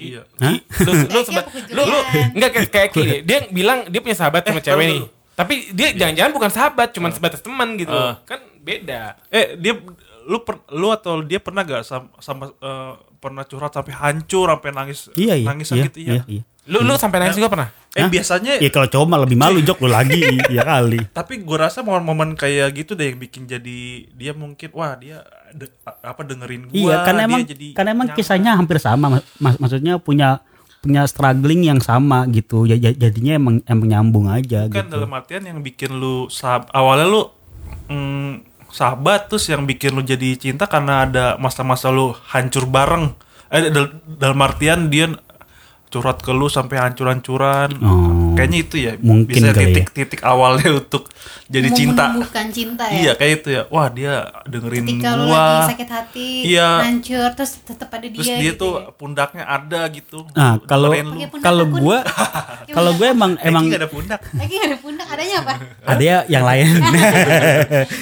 Iya 0.00 0.22
Hah? 0.40 0.56
Lu 0.80 0.92
lu 1.12 1.18
apa 1.20 1.40
ke 1.44 1.58
lu, 1.70 1.82
lu 1.84 1.98
Julian? 2.00 2.28
enggak 2.32 2.50
kayak, 2.50 2.68
kayak 2.68 2.90
Ki, 2.90 3.02
dia 3.20 3.38
bilang 3.48 3.78
dia 3.86 4.00
punya 4.00 4.16
sahabat 4.16 4.42
sama 4.42 4.58
Eh, 4.58 4.64
cewek 4.64 4.86
nih. 4.88 5.00
Tapi 5.36 5.54
dia 5.72 5.88
jangan-jangan 5.94 6.32
bukan 6.32 6.50
sahabat, 6.50 6.88
cuman 6.92 7.10
sebatas 7.12 7.40
teman 7.40 7.68
gitu. 7.76 7.92
Eh. 7.92 8.14
Kan 8.24 8.40
beda. 8.60 9.16
eh 9.28 9.56
dia 9.56 9.72
lu 10.24 10.38
per- 10.40 10.68
lu 10.70 10.88
atau 10.88 11.20
dia 11.20 11.40
pernah 11.40 11.64
gak 11.64 11.80
sama, 11.80 12.08
sama 12.20 12.52
eh, 12.52 12.92
pernah 13.16 13.44
curhat 13.44 13.72
sampai 13.72 13.92
hancur 13.92 14.48
sampai 14.48 14.70
nangis 14.72 15.12
iya 15.12 15.36
iya 15.36 15.44
nangis 15.44 15.68
iya, 15.70 15.84
gitu 15.88 15.98
iya, 16.00 16.12
ya 16.12 16.22
iya. 16.26 16.42
Lu 16.70 16.80
lu 16.80 16.94
sampai 16.94 17.18
nangis 17.20 17.34
juga 17.34 17.50
pernah? 17.50 17.68
eh 17.90 18.00
Hah? 18.00 18.08
biasanya 18.08 18.52
Ya 18.56 18.70
kalau 18.70 18.86
cowok 18.86 19.02
mah 19.04 19.18
lebih 19.18 19.34
malu 19.34 19.58
jok 19.58 19.82
lu 19.82 19.90
lagi 19.90 20.22
ya 20.54 20.62
kali. 20.62 21.10
tapi 21.10 21.38
gue 21.38 21.56
rasa 21.58 21.82
momen-momen 21.82 22.32
kayak 22.32 22.70
gitu 22.72 22.94
deh 22.94 23.10
yang 23.10 23.18
bikin 23.18 23.44
jadi 23.44 23.78
dia 24.08 24.30
mungkin 24.32 24.70
wah 24.70 24.94
dia 24.94 25.20
de- 25.50 25.74
apa 25.82 26.22
dengerin 26.22 26.64
gua 26.64 26.78
Iya, 26.78 26.96
kan 27.02 27.14
dia 27.16 27.26
emang 27.26 27.40
jadi 27.44 27.66
kan 27.72 27.84
emang 27.84 28.06
nyaman. 28.06 28.16
kisahnya 28.16 28.50
hampir 28.54 28.78
sama. 28.78 29.10
Mas, 29.10 29.22
mas- 29.36 29.58
maksudnya 29.58 29.98
punya 29.98 30.38
punya 30.78 31.02
struggling 31.04 31.66
yang 31.66 31.76
sama 31.78 32.24
gitu. 32.26 32.62
Ya, 32.64 32.78
ya- 32.78 32.94
jadinya 32.94 33.34
emang 33.34 33.58
emang 33.66 33.86
nyambung 33.88 34.26
aja 34.28 34.64
kan 34.64 34.86
gitu. 34.86 34.94
dalam 34.94 35.10
artian 35.10 35.42
yang 35.42 35.58
bikin 35.58 35.90
lu 35.92 36.30
sahab 36.30 36.70
awalnya 36.70 37.04
lu 37.04 37.22
mm, 37.86 38.32
sahabat 38.70 39.26
terus 39.26 39.44
yang 39.46 39.66
bikin 39.66 39.90
lu 39.90 40.02
jadi 40.02 40.36
cinta 40.36 40.64
karena 40.64 41.02
ada 41.02 41.24
masa-masa 41.36 41.90
lu 41.90 42.14
hancur 42.28 42.64
bareng 42.64 43.10
eh 43.50 43.66
dal- 43.66 43.98
dalam 44.06 44.38
artian 44.38 44.86
dia 44.86 45.10
curhat 45.90 46.18
ke 46.18 46.30
lu 46.30 46.46
sampai 46.46 46.78
hancur-hancuran 46.78 47.74
Oh. 47.78 48.32
kayaknya 48.32 48.58
itu 48.60 48.76
ya 48.78 48.92
Mungkin 48.96 49.26
bisa 49.28 49.50
ya. 49.50 49.54
titik-titik 49.56 50.22
awalnya 50.22 50.78
untuk 50.78 51.10
jadi 51.44 51.66
cinta 51.68 52.08
menumbuhkan 52.08 52.46
cinta 52.48 52.84
ya. 52.86 52.94
iya 52.96 53.12
kayak 53.12 53.32
itu 53.36 53.48
ya 53.50 53.62
wah 53.66 53.86
dia 53.86 54.12
dengerin 54.46 54.86
Ketika 54.86 55.10
lu 55.12 55.24
gua 55.26 55.42
lagi 55.42 55.62
sakit 55.68 55.88
hati, 55.90 56.28
Iya. 56.46 56.70
hancur, 56.80 57.28
terus 57.34 57.52
tetap 57.60 57.88
ada 57.90 58.02
dia. 58.02 58.14
terus 58.14 58.28
dia 58.28 58.38
gitu 58.46 58.56
tuh 58.56 58.72
ya. 58.78 58.94
pundaknya 58.94 59.44
ada 59.44 59.80
gitu 59.88 60.18
Nah, 60.30 60.62
kalau 60.62 60.88
lu 60.88 61.02
kalau 61.46 61.64
gua 61.66 61.98
kalau 62.66 62.90
gue 62.94 63.06
emang 63.06 63.34
emang 63.40 63.66
Eki 63.66 63.70
nggak 63.70 63.82
ada 63.82 63.90
pundak 63.90 64.20
Lagi 64.40 64.54
gak 64.54 64.68
ada 64.68 64.78
pundak, 64.78 65.06
adanya 65.10 65.36
apa? 65.42 65.52
ada 65.90 66.02
ya 66.02 66.18
yang 66.28 66.44
lain. 66.46 66.66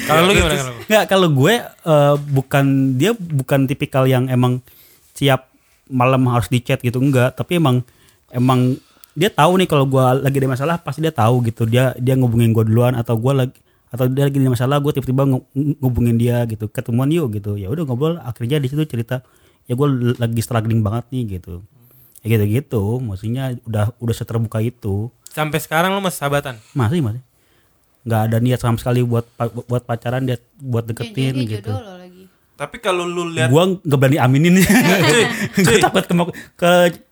Kalau 0.04 0.20
lu 0.22 0.32
gimana 0.34 0.54
kalau 0.54 0.68
lu? 0.68 0.82
Nggak, 0.84 1.04
kalau 1.08 1.28
gue 1.30 1.54
eh, 1.64 2.14
bukan 2.28 2.64
dia 2.94 3.10
bukan 3.14 3.60
tipikal 3.64 4.04
yang 4.04 4.28
emang 4.28 4.60
siap 5.14 5.47
malam 5.88 6.24
harus 6.28 6.46
di 6.46 6.60
chat 6.60 6.78
gitu 6.78 7.00
enggak, 7.00 7.34
tapi 7.34 7.56
emang 7.56 7.82
emang 8.28 8.76
dia 9.12 9.28
tahu 9.28 9.58
nih 9.58 9.66
kalau 9.66 9.82
gue 9.82 9.98
lagi 10.22 10.36
ada 10.38 10.48
masalah 10.48 10.76
pasti 10.78 11.02
dia 11.02 11.10
tahu 11.10 11.42
gitu. 11.42 11.66
Dia 11.66 11.90
dia 11.98 12.14
ngubungin 12.14 12.54
gue 12.54 12.62
duluan 12.62 12.94
atau 12.94 13.18
gue 13.18 13.32
lagi 13.34 13.58
atau 13.88 14.04
dia 14.06 14.28
lagi 14.28 14.36
ada 14.36 14.52
masalah 14.52 14.76
gue 14.78 14.92
tiba-tiba 14.92 15.26
ngu- 15.26 15.46
ngubungin 15.82 16.14
dia 16.14 16.44
gitu. 16.44 16.68
Ketemuan 16.68 17.10
yuk 17.10 17.34
gitu. 17.34 17.56
Ya 17.56 17.66
udah 17.66 17.82
ngobrol 17.82 18.20
akhirnya 18.20 18.56
di 18.56 18.68
situ 18.68 18.84
cerita 18.84 19.24
ya 19.66 19.74
gue 19.74 19.88
lagi 20.14 20.38
struggling 20.38 20.80
banget 20.80 21.10
nih 21.10 21.40
gitu. 21.40 21.64
Ya 22.22 22.36
gitu 22.36 22.44
gitu 22.46 22.82
maksudnya 23.00 23.58
udah 23.64 23.90
udah 23.98 24.14
seterbuka 24.14 24.62
itu. 24.62 25.10
Sampai 25.28 25.58
sekarang 25.58 25.92
lu 25.92 26.00
masih 26.00 26.18
sahabatan? 26.20 26.54
masih 26.72 27.02
masih. 27.02 27.22
Nggak 28.06 28.20
ada 28.22 28.36
niat 28.38 28.60
sama 28.62 28.78
sekali 28.78 29.02
buat 29.02 29.26
pa- 29.34 29.50
buat 29.50 29.82
pacaran 29.82 30.24
dia 30.24 30.38
buat 30.56 30.82
Jadi 30.82 30.94
deketin 30.94 31.34
dia 31.34 31.58
gitu. 31.58 31.74
jodoh 31.74 31.82
lo. 31.82 31.94
Tapi 32.58 32.76
kalau 32.76 33.06
lu 33.06 33.30
lihat 33.30 33.48
gua 33.48 33.70
nggak 33.72 33.94
berani 33.96 34.18
aminin. 34.18 34.58
Gue 35.56 35.78
takut 35.78 36.02
ke, 36.02 36.14
ke, 36.54 36.70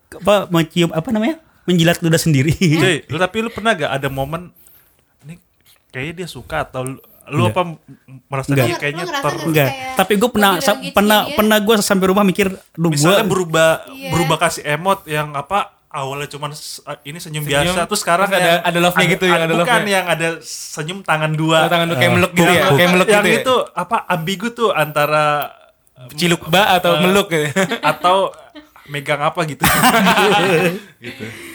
ke 0.09 0.17
apa 0.19 0.51
mencium 0.51 0.91
apa 0.91 1.09
namanya? 1.09 1.39
Menjilat 1.65 1.99
ludah 1.99 2.19
sendiri. 2.19 2.51
Cuy, 2.53 3.07
lu 3.07 3.17
tapi 3.17 3.37
lu 3.41 3.49
pernah 3.49 3.73
gak 3.73 3.91
ada 3.93 4.09
momen 4.09 4.51
nih 5.23 5.39
kayaknya 5.89 6.15
dia 6.17 6.29
suka 6.29 6.63
atau 6.63 6.83
lu, 6.85 6.99
lu 7.29 7.43
apa 7.45 7.63
merasa 8.27 8.51
Enggak. 8.51 8.65
dia 8.65 8.71
Lu 8.71 8.81
kayaknya 8.81 9.05
ngerasa 9.05 9.19
ter 9.21 9.27
nggak. 9.29 9.39
sih 9.39 9.49
enggak 9.49 9.69
kayak 9.69 9.97
tapi 9.97 10.13
gue 10.15 10.31
pernah 10.31 10.51
gua 10.53 10.61
sa- 10.61 10.67
bilang 10.69 10.83
gitu 10.85 10.95
pernah 10.95 11.21
dia. 11.21 11.35
pernah 11.35 11.59
gue 11.61 11.75
sampai 11.81 12.07
rumah 12.07 12.25
mikir 12.25 12.47
duh 12.49 12.59
gue 12.85 12.91
misalnya 12.93 13.25
berubah 13.25 13.71
Iya. 13.89 14.11
berubah 14.11 14.37
kasih 14.41 14.63
emot 14.69 14.99
yang 15.07 15.29
apa 15.33 15.76
awalnya 15.97 16.29
cuman 16.29 16.53
ini 17.03 17.17
senyum, 17.17 17.43
Senyum, 17.43 17.73
biasa 17.73 17.81
terus 17.89 18.01
sekarang 18.05 18.29
terus 18.29 18.37
ada- 18.37 18.51
yang- 18.53 18.65
ada 18.65 18.79
love-nya 18.79 19.07
gitu 19.09 19.25
ya, 19.25 19.35
ada 19.41 19.55
bukan 19.57 19.81
yang 19.89 20.05
ada 20.05 20.29
senyum 20.45 20.99
tangan 21.01 21.33
dua. 21.33 21.65
Oh, 21.65 21.71
tangan 21.73 21.87
lu 21.89 21.95
kayak 21.97 22.13
meluk 22.13 22.33
gitu 22.33 22.45
ya, 22.47 22.61
Yang- 22.61 22.77
kayak 22.77 22.91
meluk 22.93 23.09
yang 23.09 23.25
gitu 23.25 23.33
ya? 23.33 23.41
itu 23.41 23.55
apa 23.73 23.97
ambigu 24.07 24.47
tuh 24.53 24.69
antara 24.71 25.25
Ciluk 26.13 26.53
ba 26.53 26.77
atau 26.77 27.01
meluk 27.01 27.33
gitu. 27.33 27.49
atau 27.91 28.29
megang 28.87 29.19
apa 29.19 29.41
gitu. 29.43 29.65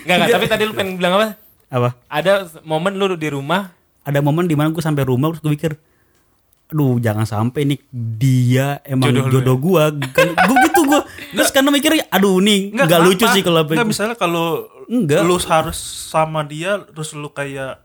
Enggak, 0.04 0.16
enggak, 0.18 0.30
tapi 0.34 0.46
tadi 0.50 0.64
lu 0.66 0.74
pengen 0.74 0.98
bilang 0.98 1.14
apa? 1.16 1.38
apa? 1.70 1.90
Ada 2.10 2.50
momen 2.62 2.98
lu 2.98 3.14
di 3.14 3.30
rumah? 3.30 3.72
Ada 4.02 4.20
momen 4.20 4.50
di 4.50 4.58
mana 4.58 4.74
gue 4.74 4.82
sampai 4.82 5.06
rumah 5.06 5.30
terus 5.30 5.42
gue 5.42 5.54
pikir 5.54 5.74
aduh 6.72 7.04
jangan 7.04 7.28
sampai 7.28 7.68
nih 7.68 7.80
dia 7.92 8.80
emang 8.82 9.12
Jodoh 9.12 9.28
jodoh, 9.30 9.58
gue 9.60 9.84
kan 10.16 10.28
gue 10.32 10.56
gitu 10.56 10.61
gue 10.92 11.02
terus 11.32 11.50
karena 11.50 11.72
mikirnya 11.72 12.04
aduh 12.12 12.38
nih 12.38 12.76
nggak 12.76 13.00
lucu 13.02 13.24
kenapa? 13.24 13.36
sih 13.36 13.42
kalau 13.42 13.62
Nggak, 13.64 13.88
misalnya 13.88 14.16
kalau 14.20 14.48
Enggak. 14.92 15.24
lu 15.24 15.40
harus 15.40 15.80
sama 16.12 16.44
dia 16.44 16.84
terus 16.92 17.16
lu 17.16 17.32
kayak 17.32 17.80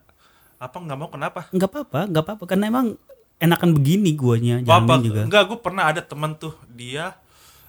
apa 0.56 0.76
nggak 0.80 0.98
mau 0.98 1.06
kenapa? 1.06 1.46
Nggak 1.52 1.68
apa-apa 1.70 2.00
nggak 2.10 2.24
apa-apa. 2.24 2.44
Karena 2.48 2.64
emang 2.66 2.96
enakan 3.36 3.76
begini 3.76 4.16
guanya 4.16 4.64
jamin 4.64 4.98
juga. 5.04 5.20
Enggak 5.22 5.42
gue 5.46 5.58
pernah 5.60 5.84
ada 5.86 6.02
temen 6.02 6.34
tuh 6.34 6.56
dia 6.66 7.14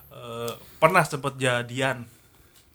eh, 0.10 0.52
pernah 0.82 1.04
sempet 1.04 1.38
jadian. 1.38 2.08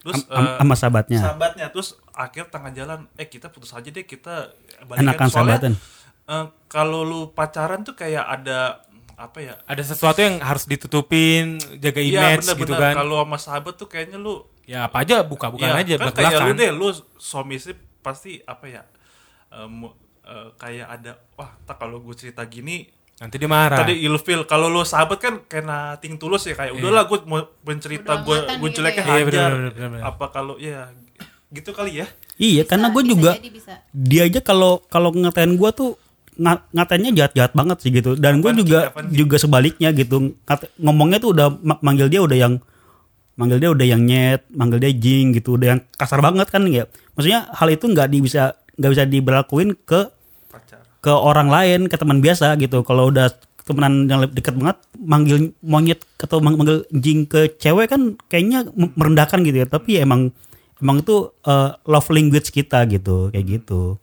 Terus 0.03 0.23
Am- 0.29 0.39
am- 0.39 0.59
sama 0.63 0.75
sahabatnya? 0.77 1.19
sahabatnya. 1.19 1.67
Terus 1.73 1.99
akhir 2.13 2.53
tengah 2.53 2.71
jalan 2.71 3.09
eh 3.17 3.27
kita 3.27 3.49
putus 3.49 3.73
aja 3.73 3.89
deh 3.89 4.05
kita 4.05 4.53
balikan 4.85 5.03
enakan 5.09 5.29
sahabatan? 5.33 5.73
eh, 6.29 6.47
kalau 6.69 7.03
lu 7.03 7.21
pacaran 7.33 7.83
tuh 7.83 7.97
kayak 7.97 8.23
ada 8.23 8.85
apa 9.23 9.39
ya 9.39 9.55
ada 9.63 9.79
sesuatu 9.81 10.19
yang 10.19 10.39
harus 10.39 10.65
ditutupin, 10.65 11.57
jaga 11.77 11.97
Iya 11.97 12.11
image 12.35 12.45
gitu 12.49 12.67
bener-bener 12.67 12.83
kan. 12.85 12.95
kalau 12.97 13.17
sama 13.21 13.39
sahabat 13.39 13.75
tuh 13.75 13.87
kayaknya 13.87 14.17
lu 14.17 14.43
Ya 14.63 14.85
apa 14.85 15.01
aja 15.01 15.23
buka-bukan 15.23 15.67
Iya, 15.69 15.79
aja 15.81 15.95
kan 15.97 16.11
kayak 16.13 16.39
lu 16.41 16.53
deh 16.55 16.71
lu 16.71 16.89
suami 17.17 17.57
istri 17.57 17.75
pasti 17.99 18.39
apa 18.41 18.65
ya 18.65 18.83
eh, 19.51 19.67
mu- 19.67 19.95
eh, 20.23 20.49
kayak 20.55 20.87
ada 20.89 21.13
wah 21.33 21.55
tak 21.61 21.79
kalau 21.79 21.99
gue 21.99 22.15
cerita 22.15 22.43
gini 22.45 22.87
Nanti 23.15 23.37
dia 23.37 23.47
marah. 23.47 23.79
tadi 23.79 23.99
ilfil 24.01 24.43
kalau 24.45 24.67
lo 24.67 24.83
sahabat 24.83 25.17
kan 25.17 25.35
kena 25.45 25.79
ting 25.97 26.15
tulus 26.17 26.43
ya 26.43 26.55
kayak 26.55 26.75
udahlah 26.75 27.07
gue 27.07 27.19
mau 27.23 27.39
mencerita 27.63 28.19
Bodo 28.19 28.27
gue 28.29 28.39
gue 28.53 28.69
gitu 28.69 28.77
jeleknya 28.79 28.99
ya. 28.99 29.07
Iya, 29.09 29.15
hajar 29.21 29.23
bener, 29.25 29.51
bener, 29.53 29.73
bener, 29.73 29.89
bener. 29.93 30.03
apa 30.05 30.25
kalau 30.29 30.55
ya 30.57 30.91
gitu 31.49 31.71
kali 31.71 31.93
ya 31.97 32.07
Iya, 32.35 32.63
karena 32.65 32.89
gue 32.89 32.99
Bisa 33.01 33.13
juga 33.13 33.31
jadi 33.37 33.51
bisa. 33.51 33.75
dia 33.93 34.23
aja 34.25 34.41
kalau 34.41 34.83
kalau 34.85 35.11
ngatain 35.13 35.53
gue 35.53 35.71
tuh 35.73 35.95
nga- 36.43 36.67
ngatainnya 36.75 37.15
jahat-jahat 37.15 37.53
banget 37.55 37.79
sih 37.79 37.95
gitu. 37.95 38.19
Dan 38.19 38.43
gue 38.43 38.51
juga 38.59 38.91
juga 39.15 39.37
sebaliknya 39.39 39.95
gitu. 39.95 40.35
Ngata- 40.43 40.75
ngomongnya 40.83 41.23
tuh 41.23 41.31
udah 41.39 41.47
ma- 41.63 41.79
manggil 41.79 42.11
dia 42.11 42.19
udah 42.19 42.35
yang 42.35 42.59
manggil 43.39 43.63
dia 43.63 43.71
udah 43.71 43.87
yang 43.87 44.03
nyet, 44.05 44.45
manggil 44.53 44.83
dia 44.83 44.93
jing 44.93 45.33
gitu, 45.33 45.57
udah 45.57 45.79
yang 45.79 45.81
kasar 45.97 46.21
banget 46.21 46.51
kan 46.51 46.67
ya. 46.69 46.85
Maksudnya 47.17 47.49
hal 47.55 47.69
itu 47.71 47.87
nggak 47.89 48.09
di 48.11 48.19
bisa 48.21 48.59
nggak 48.77 48.91
bisa 48.93 49.05
diberlakuin 49.07 49.79
ke 49.87 50.11
pacar 50.51 50.83
ke 51.01 51.13
orang 51.13 51.49
lain, 51.49 51.87
ke 51.87 51.97
teman 51.97 52.19
biasa 52.21 52.59
gitu. 52.59 52.83
Kalau 52.83 53.09
udah 53.09 53.31
temenan 53.63 54.11
yang 54.11 54.21
lebih 54.27 54.43
dekat 54.43 54.59
banget 54.59 54.79
manggil 54.99 55.55
monyet 55.63 56.03
atau 56.19 56.43
mang- 56.43 56.59
manggil 56.59 56.83
jing 56.91 57.25
ke 57.31 57.55
cewek 57.57 57.87
kan 57.95 58.19
kayaknya 58.27 58.67
merendahkan 58.75 59.47
gitu 59.47 59.63
ya. 59.63 59.67
Tapi 59.71 59.97
ya 59.97 60.01
emang 60.03 60.35
emang 60.83 61.07
itu 61.07 61.31
eh, 61.47 61.71
love 61.87 62.11
language 62.11 62.51
kita 62.51 62.85
gitu, 62.91 63.31
kayak 63.31 63.47
gitu. 63.63 64.02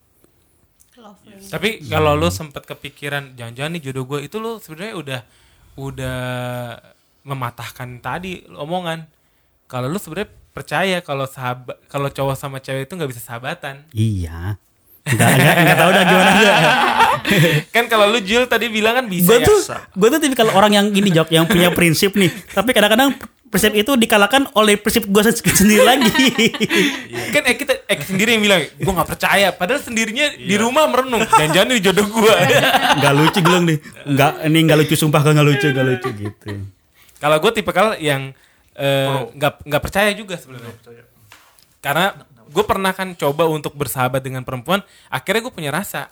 Tapi 1.49 1.81
kalau 1.89 2.13
lu 2.13 2.29
sempet 2.29 2.63
kepikiran 2.63 3.33
jangan-jangan 3.33 3.71
nih 3.75 3.81
jodoh 3.89 4.05
gue 4.05 4.19
itu 4.29 4.37
lu 4.37 4.61
sebenarnya 4.61 4.93
udah 4.95 5.21
udah 5.81 6.19
mematahkan 7.25 7.99
tadi 7.99 8.45
omongan. 8.53 9.09
Kalau 9.65 9.89
lu 9.89 9.97
sebenarnya 9.97 10.29
percaya 10.53 10.97
kalau 11.01 11.25
sahabat 11.29 11.77
kalau 11.89 12.09
cowok 12.09 12.35
sama 12.37 12.57
cewek 12.61 12.85
itu 12.85 12.93
nggak 12.93 13.11
bisa 13.11 13.21
sahabatan. 13.21 13.85
Iya. 13.93 14.57
Enggak 15.09 15.29
enggak 15.37 15.55
enggak 15.57 15.77
tahu 15.77 15.89
dah 15.89 16.03
gimana. 16.05 16.31
kan 17.75 17.85
kalau 17.87 18.09
lu 18.09 18.19
Jul 18.21 18.45
tadi 18.45 18.67
bilang 18.69 19.03
kan 19.03 19.05
bisa 19.05 19.29
Gue 19.29 19.39
ya. 19.41 19.47
tuh 19.47 19.59
gue 19.95 20.07
tuh 20.11 20.19
tipikal 20.19 20.47
orang 20.53 20.73
yang 20.75 20.85
gini 20.89 21.09
jok 21.13 21.29
yang 21.33 21.45
punya 21.45 21.69
prinsip 21.73 22.15
nih. 22.15 22.29
Tapi 22.51 22.73
kadang-kadang 22.73 23.15
prinsip 23.49 23.73
itu 23.73 23.97
dikalahkan 23.97 24.53
oleh 24.53 24.77
prinsip 24.77 25.09
gue 25.09 25.21
sendiri 25.33 25.81
lagi. 25.81 26.09
kan 27.33 27.43
eh 27.49 27.55
kita 27.57 27.73
eh 27.89 27.97
sendiri 28.01 28.37
yang 28.37 28.43
bilang 28.45 28.61
gue 28.65 28.93
nggak 28.93 29.09
percaya 29.09 29.47
padahal 29.53 29.81
sendirinya 29.81 30.37
di 30.37 30.55
rumah 30.57 30.85
merenung 30.85 31.25
jangan-jangan 31.25 31.67
ini 31.73 31.81
jodoh 31.81 32.07
gue 32.07 32.33
Enggak 32.99 33.13
lucu 33.17 33.39
gelung 33.41 33.65
nih. 33.65 33.77
Enggak 34.05 34.31
ini 34.45 34.57
enggak 34.65 34.77
lucu 34.85 34.95
sumpah 34.97 35.21
enggak 35.25 35.47
lucu 35.47 35.65
enggak 35.69 35.87
lucu 35.87 36.09
gitu. 36.13 36.47
kalau 37.19 37.37
gue 37.43 37.51
tipe 37.51 37.71
kalau 37.75 37.93
yang 37.99 38.31
eh, 38.79 39.19
nggak 39.35 39.67
nggak 39.67 39.81
percaya 39.83 40.15
juga 40.15 40.39
sebenarnya 40.39 40.71
karena 41.79 42.15
gue 42.49 42.63
pernah 42.65 42.91
kan 42.97 43.13
coba 43.13 43.45
untuk 43.45 43.77
bersahabat 43.77 44.25
dengan 44.25 44.41
perempuan 44.41 44.81
akhirnya 45.07 45.41
gue 45.45 45.53
punya 45.53 45.71
rasa 45.71 46.09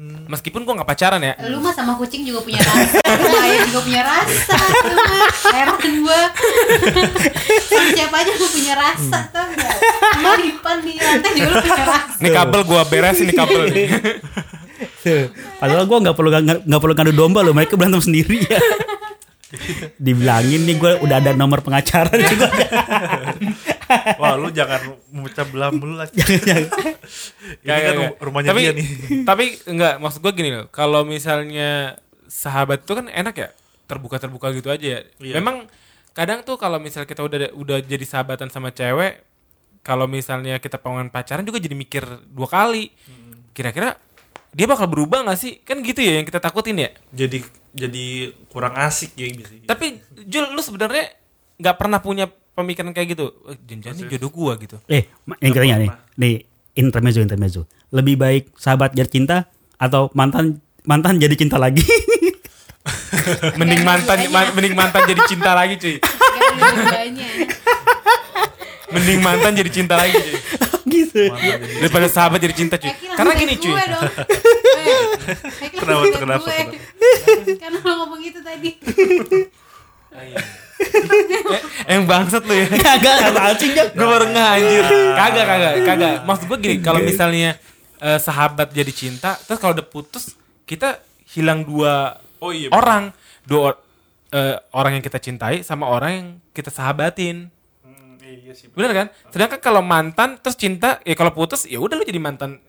meskipun 0.00 0.64
gue 0.64 0.72
nggak 0.72 0.88
pacaran 0.88 1.20
ya 1.20 1.36
Lu 1.52 1.60
mah 1.60 1.76
sama 1.76 1.92
kucing 2.00 2.24
juga 2.24 2.40
punya 2.40 2.64
rasa, 2.64 2.96
ayam 3.44 3.60
juga 3.68 3.80
punya 3.84 4.02
rasa. 4.02 4.56
Lu 4.88 4.96
mah 4.96 5.28
heran 5.52 5.76
gua. 6.00 6.20
sama 7.68 7.88
siapa 7.92 8.16
aja 8.24 8.32
gua 8.32 8.50
punya 8.56 8.74
rasa, 8.74 9.18
tau 9.28 9.46
gak? 9.52 9.76
Sama 10.16 10.32
Dipan 10.40 10.76
di 10.80 10.92
lantai 10.96 11.30
juga 11.36 11.48
lu 11.52 11.56
punya 11.60 11.84
rasa. 11.84 12.16
ini 12.24 12.28
kabel 12.32 12.60
gue 12.64 12.80
beresin 12.88 13.24
nih 13.28 13.36
kabel 13.36 13.62
nih. 13.68 13.88
Tuh. 15.04 15.24
Padahal 15.60 15.84
gue 15.84 15.98
nggak 16.08 16.16
perlu 16.16 16.28
nggak 16.32 16.58
nggak 16.64 16.80
perlu 16.80 16.94
ngadu 16.96 17.12
domba 17.12 17.40
loh. 17.44 17.52
Mereka 17.52 17.76
berantem 17.76 18.00
sendiri 18.00 18.48
ya. 18.48 18.60
Dibilangin 20.00 20.64
nih 20.64 20.76
gue 20.80 20.92
udah 21.04 21.16
ada 21.20 21.36
nomor 21.36 21.60
pengacara 21.60 22.16
juga. 22.16 22.48
wah 24.20 24.34
lu 24.36 24.48
jangan 24.50 24.96
memecah 25.10 25.44
belah 25.48 25.70
mulu 25.72 25.94
lah. 25.96 26.08
Ini 26.12 27.64
Kayak- 27.64 27.84
kan 27.84 27.96
rumahnya 28.22 28.50
tapi, 28.52 28.60
dia 28.62 28.72
nih. 28.74 28.88
tapi 29.24 29.44
enggak 29.68 29.94
maksud 30.00 30.20
gue 30.22 30.32
gini 30.34 30.50
loh. 30.52 30.66
Kalau 30.68 31.02
misalnya 31.04 31.96
sahabat 32.28 32.84
itu 32.84 32.92
kan 32.92 33.06
enak 33.08 33.34
ya 33.36 33.48
terbuka 33.86 34.16
terbuka 34.16 34.48
gitu 34.56 34.72
aja 34.72 34.82
ya. 34.82 35.00
Iya. 35.20 35.34
memang 35.40 35.68
kadang 36.16 36.44
tuh 36.44 36.56
kalau 36.56 36.80
misal 36.80 37.04
kita 37.04 37.24
udah 37.24 37.52
udah 37.56 37.78
jadi 37.84 38.04
sahabatan 38.04 38.48
sama 38.48 38.72
cewek 38.72 39.20
kalau 39.82 40.06
misalnya 40.06 40.60
kita 40.62 40.78
pengen 40.78 41.10
pacaran 41.10 41.42
juga 41.44 41.58
jadi 41.58 41.74
mikir 41.74 42.04
dua 42.30 42.48
kali. 42.48 42.92
Hmm. 43.08 43.20
kira-kira 43.52 44.00
dia 44.52 44.64
bakal 44.64 44.88
berubah 44.88 45.28
gak 45.28 45.36
sih? 45.40 45.60
Kan 45.60 45.84
gitu 45.84 46.00
ya 46.00 46.16
yang 46.20 46.24
kita 46.24 46.40
takutin 46.40 46.80
ya. 46.80 46.90
Jadi 47.12 47.44
jadi 47.72 48.32
kurang 48.52 48.76
asik 48.76 49.16
ya 49.16 49.32
tapi 49.64 50.04
Jul 50.28 50.52
lu 50.52 50.60
sebenarnya 50.60 51.08
nggak 51.56 51.76
pernah 51.80 52.04
punya 52.04 52.28
pemikiran 52.52 52.92
kayak 52.92 53.16
gitu. 53.16 53.32
Eh, 53.48 53.56
jangan-jangan 53.64 53.96
ini 53.98 54.10
jodoh 54.16 54.30
gua 54.32 54.52
gitu. 54.60 54.76
Eh, 54.88 55.08
yang 55.40 55.52
kita 55.52 55.64
nih, 55.64 55.90
nih 56.20 56.34
intermezzo 56.76 57.20
intermezzo. 57.20 57.62
Lebih 57.92 58.16
baik 58.16 58.42
sahabat 58.56 58.92
jadi 58.96 59.08
cinta 59.08 59.36
atau 59.76 60.08
mantan 60.12 60.60
mantan 60.84 61.20
jadi 61.20 61.34
cinta 61.36 61.56
lagi? 61.56 61.82
mending 63.60 63.86
mantan 63.86 64.18
ma- 64.34 64.52
mending 64.52 64.74
mantan 64.74 65.02
jadi 65.06 65.22
cinta 65.28 65.52
lagi 65.54 65.74
cuy. 65.78 65.96
Mending 68.92 69.20
mantan 69.22 69.52
jadi 69.56 69.70
cinta 69.72 69.94
lagi 69.96 70.16
cuy. 70.18 70.36
Gitu. 70.92 71.24
daripada 71.80 72.08
sahabat 72.10 72.40
jadi 72.42 72.54
cinta 72.56 72.76
cuy. 72.76 72.92
Karena 73.16 73.32
gini 73.36 73.54
cuy. 73.56 73.76
Kenapa 75.82 76.06
kenapa? 76.14 76.46
Karena 77.58 77.78
ngomong 77.82 78.20
gitu 78.22 78.40
tadi. 78.42 78.70
Eh, 80.92 81.60
yang 81.88 82.04
bangsat 82.04 82.42
lu 82.44 82.54
ya. 82.54 82.66
Kagak 82.68 83.16
apaan 83.32 83.54
sih, 83.56 83.72
Jok? 83.72 83.88
gue 83.92 84.06
baru 84.06 84.26
anjir 84.30 84.84
kagak 85.16 85.44
kagak 85.44 85.72
kagak. 85.82 86.14
Maksud 86.24 86.44
gue 86.46 86.58
gini 86.60 86.76
kalau 86.80 87.00
misalnya 87.00 87.56
eh, 87.98 88.18
sahabat 88.18 88.70
jadi 88.70 88.92
cinta 88.92 89.36
terus 89.42 89.58
kalau 89.58 89.74
udah 89.74 89.86
putus 89.86 90.34
kita 90.64 91.00
hilang 91.32 91.64
dua 91.64 92.18
oh 92.38 92.52
iya 92.52 92.68
orang. 92.70 93.10
Dua 93.42 93.74
or- 93.74 93.80
eh, 94.30 94.56
orang 94.72 95.00
yang 95.00 95.04
kita 95.04 95.18
cintai 95.18 95.60
sama 95.60 95.88
orang 95.88 96.10
yang 96.12 96.26
kita 96.52 96.70
sahabatin. 96.70 97.50
Hmm, 97.82 98.16
iya 98.22 98.52
sih 98.54 98.70
bener. 98.70 98.92
Kan? 98.94 99.06
Sedangkan 99.28 99.58
kalau 99.58 99.82
mantan 99.82 100.38
terus 100.38 100.54
cinta 100.54 101.02
ya 101.02 101.12
kalau 101.12 101.34
putus 101.34 101.66
ya 101.66 101.80
udah 101.82 101.98
lu 101.98 102.04
jadi 102.06 102.20
mantan 102.22 102.62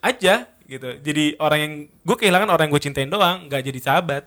aja 0.00 0.46
gitu. 0.66 0.88
Jadi 1.02 1.34
orang 1.38 1.58
yang 1.58 1.72
gue 1.90 2.16
kehilangan 2.16 2.48
orang 2.50 2.70
yang 2.70 2.74
gue 2.74 2.84
cintain 2.84 3.10
doang 3.10 3.46
nggak 3.50 3.62
jadi 3.66 3.80
sahabat. 3.82 4.24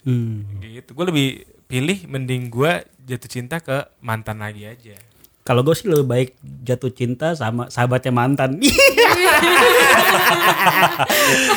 Hmm. 0.00 0.64
gitu. 0.64 0.96
Gue 0.96 1.06
lebih 1.12 1.28
pilih 1.70 1.98
mending 2.04 2.50
gue 2.50 2.72
jatuh 3.06 3.30
cinta 3.30 3.62
ke 3.62 3.86
mantan 4.02 4.42
lagi 4.42 4.66
aja 4.66 4.98
Kalau 5.40 5.62
gue 5.62 5.72
sih 5.72 5.88
lebih 5.88 6.06
baik 6.06 6.28
jatuh 6.62 6.92
cinta 6.92 7.32
sama 7.32 7.66
sahabatnya 7.72 8.12
mantan. 8.12 8.60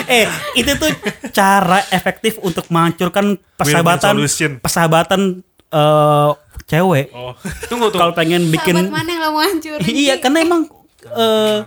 eh, 0.08 0.25
itu 0.55 0.72
tuh 0.77 0.89
cara 1.29 1.84
efektif 1.91 2.39
untuk 2.39 2.65
menghancurkan 2.70 3.38
persahabatan 3.60 4.13
persahabatan 4.62 5.22
eh, 5.70 6.32
cewek. 6.65 7.12
oh 7.12 7.36
tunggu 7.67 7.91
tuh 7.91 8.00
Kalau 8.00 8.13
pengen 8.15 8.48
bikin 8.50 8.75
Sahabat 8.77 8.93
mana 8.93 9.10
yang 9.10 9.22
lo 9.22 9.29
mau 9.36 9.43
hancurin? 9.43 9.84
iya 9.86 10.15
karena 10.17 10.38
emang 10.41 10.62
eh, 11.03 11.60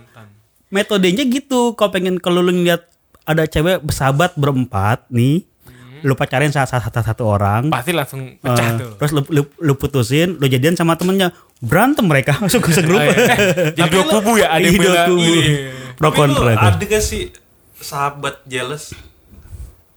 metodenya 0.67 1.23
gitu 1.23 1.77
kalau 1.77 1.91
pengen 1.93 2.17
kalau 2.17 2.41
lu 2.41 2.51
ngeliat 2.51 2.83
ada 3.23 3.43
cewek 3.45 3.83
bersahabat 3.83 4.35
berempat 4.35 5.05
nih 5.11 5.43
lu 6.01 6.13
pacarin 6.13 6.49
salah 6.49 6.67
satu, 6.67 6.99
satu 6.99 7.23
orang 7.25 7.67
pasti 7.67 7.91
langsung 7.91 8.35
pecah 8.37 8.67
eh, 8.67 8.73
tuh 8.75 8.91
terus 8.95 9.11
lu, 9.11 9.21
lu, 9.29 9.41
lu 9.57 9.73
putusin 9.73 10.35
lu 10.35 10.45
jadian 10.45 10.73
sama 10.73 10.93
temennya 10.93 11.29
berantem 11.57 12.03
mereka 12.03 12.37
masuk 12.43 12.61
ke 12.63 12.81
grup 12.81 12.97
Oh, 12.97 13.03
iya. 13.03 13.15
jadi 13.77 13.89
dua 13.89 14.03
kubu 14.05 14.31
ya 14.35 14.47
ada 14.49 14.61
yang 14.61 14.75
Iya, 14.75 14.83
dua 14.83 14.97
kubu. 15.05 15.21
iya. 15.23 15.71
pro 15.93 16.09
kontra 16.11 16.51
ada 16.51 16.77
gak 16.77 16.99
sih 16.99 17.33
sahabat 17.75 18.41
jealous 18.43 18.93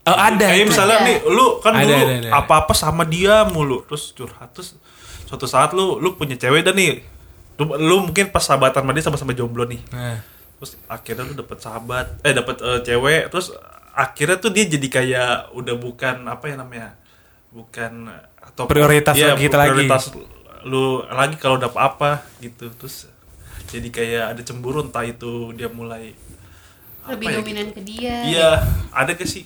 oh, 0.02 0.16
ada 0.16 0.44
kayak 0.46 0.66
misalnya 0.66 0.96
Ada. 0.96 1.06
nih 1.06 1.16
lu 1.26 1.46
kan 1.58 1.72
Ada, 1.74 1.82
dulu 1.82 1.96
ada, 1.98 2.14
ada. 2.18 2.28
apa-apa 2.36 2.72
sama 2.72 3.04
dia 3.04 3.44
mulu 3.44 3.84
terus 3.84 4.10
curhat 4.10 4.50
terus 4.50 4.76
suatu 5.24 5.44
saat 5.44 5.70
lu 5.70 5.96
lu 5.96 6.14
punya 6.14 6.34
cewek 6.34 6.60
dan 6.60 6.74
nih 6.74 7.00
lu, 7.56 7.64
lu 7.76 7.96
mungkin 8.02 8.28
pas 8.28 8.40
sahabatan 8.40 8.80
sama 8.80 8.92
dia 8.92 9.04
sama-sama 9.04 9.32
jomblo 9.32 9.64
nih 9.64 9.80
Nah, 9.90 10.18
terus 10.56 10.76
akhirnya 10.86 11.24
lu 11.24 11.34
dapet 11.34 11.58
sahabat 11.58 12.06
eh 12.20 12.32
dapet 12.32 12.56
eh, 12.58 12.80
cewek 12.82 13.22
terus 13.28 13.52
akhirnya 14.00 14.40
tuh 14.40 14.48
dia 14.48 14.64
jadi 14.64 14.88
kayak 14.88 15.32
udah 15.52 15.76
bukan 15.76 16.24
apa 16.24 16.44
ya 16.48 16.56
namanya 16.56 16.96
bukan 17.52 18.08
atau 18.40 18.64
Prioritas 18.64 19.12
Iya, 19.12 19.36
kita 19.36 19.56
lagi. 19.58 19.68
prioritas 19.76 20.02
lu 20.62 21.04
lagi 21.04 21.36
kalau 21.36 21.56
dapet 21.56 21.76
apa 21.76 22.10
gitu 22.38 22.72
terus 22.72 23.08
jadi 23.68 23.88
kayak 23.88 24.24
ada 24.32 24.42
cemburu 24.42 24.80
entah 24.80 25.04
itu 25.04 25.52
dia 25.52 25.68
mulai 25.68 26.12
Lebih 27.06 27.26
apa 27.26 27.32
ya, 27.32 27.38
dominan 27.40 27.68
ke 27.70 27.80
dia. 27.80 28.14
iya 28.24 28.48
ada 28.92 29.12
ke 29.12 29.24
sih 29.24 29.44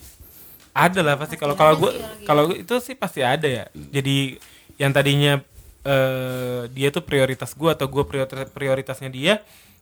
ada 0.71 1.01
lah 1.01 1.15
pasti 1.15 1.35
kalau 1.35 1.55
kalau 1.55 1.79
gue 1.79 1.91
kalau 1.91 2.03
gitu. 2.11 2.27
kalau 2.27 2.45
itu 2.51 2.75
sih 2.83 2.95
pasti 2.95 3.23
ada 3.23 3.47
ya 3.47 3.65
jadi 3.91 4.39
yang 4.77 4.91
tadinya 4.91 5.39
eh, 5.83 6.67
dia 6.69 6.91
tuh 6.91 7.03
prioritas 7.03 7.55
gue 7.55 7.71
atau 7.71 7.87
gue 7.87 8.03
prioritas 8.03 8.51
prioritasnya 8.51 9.07
dia 9.09 9.35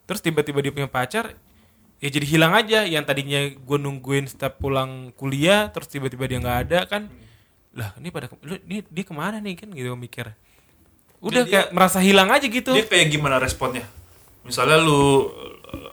terus 0.04 0.20
tiba-tiba 0.20 0.60
dia 0.60 0.68
punya 0.70 0.88
pacar 0.88 1.32
ya 2.02 2.10
jadi 2.10 2.26
hilang 2.26 2.52
aja 2.52 2.82
yang 2.84 3.00
tadinya 3.00 3.38
gue 3.46 3.78
nungguin 3.78 4.26
setiap 4.26 4.58
pulang 4.58 5.14
kuliah 5.14 5.70
terus 5.70 5.86
tiba-tiba 5.86 6.26
dia 6.26 6.36
nggak 6.36 6.58
ada 6.60 6.78
kan 6.84 7.06
lah 7.72 7.94
ini 7.96 8.10
pada 8.10 8.26
lu 8.40 8.58
ini 8.60 8.82
dia 8.84 9.04
ke 9.04 9.14
mana 9.14 9.38
nih 9.38 9.54
kan 9.56 9.70
gitu 9.70 9.94
mikir 9.94 10.34
udah 11.20 11.42
Dia- 11.42 11.50
kayak 11.62 11.68
merasa 11.70 11.98
hilang 11.98 12.28
aja 12.28 12.42
gitu 12.42 12.70
dia 12.70 12.84
kayak 12.84 13.06
gimana 13.08 13.38
responnya 13.38 13.86
misalnya 14.42 14.76
lu 14.76 15.30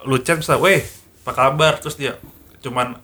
lu 0.04 0.18
chat 0.20 0.36
misalnya 0.36 0.60
weh 0.60 0.82
apa 1.22 1.32
kabar 1.32 1.78
terus 1.78 1.94
dia 1.94 2.18
cuman 2.60 2.98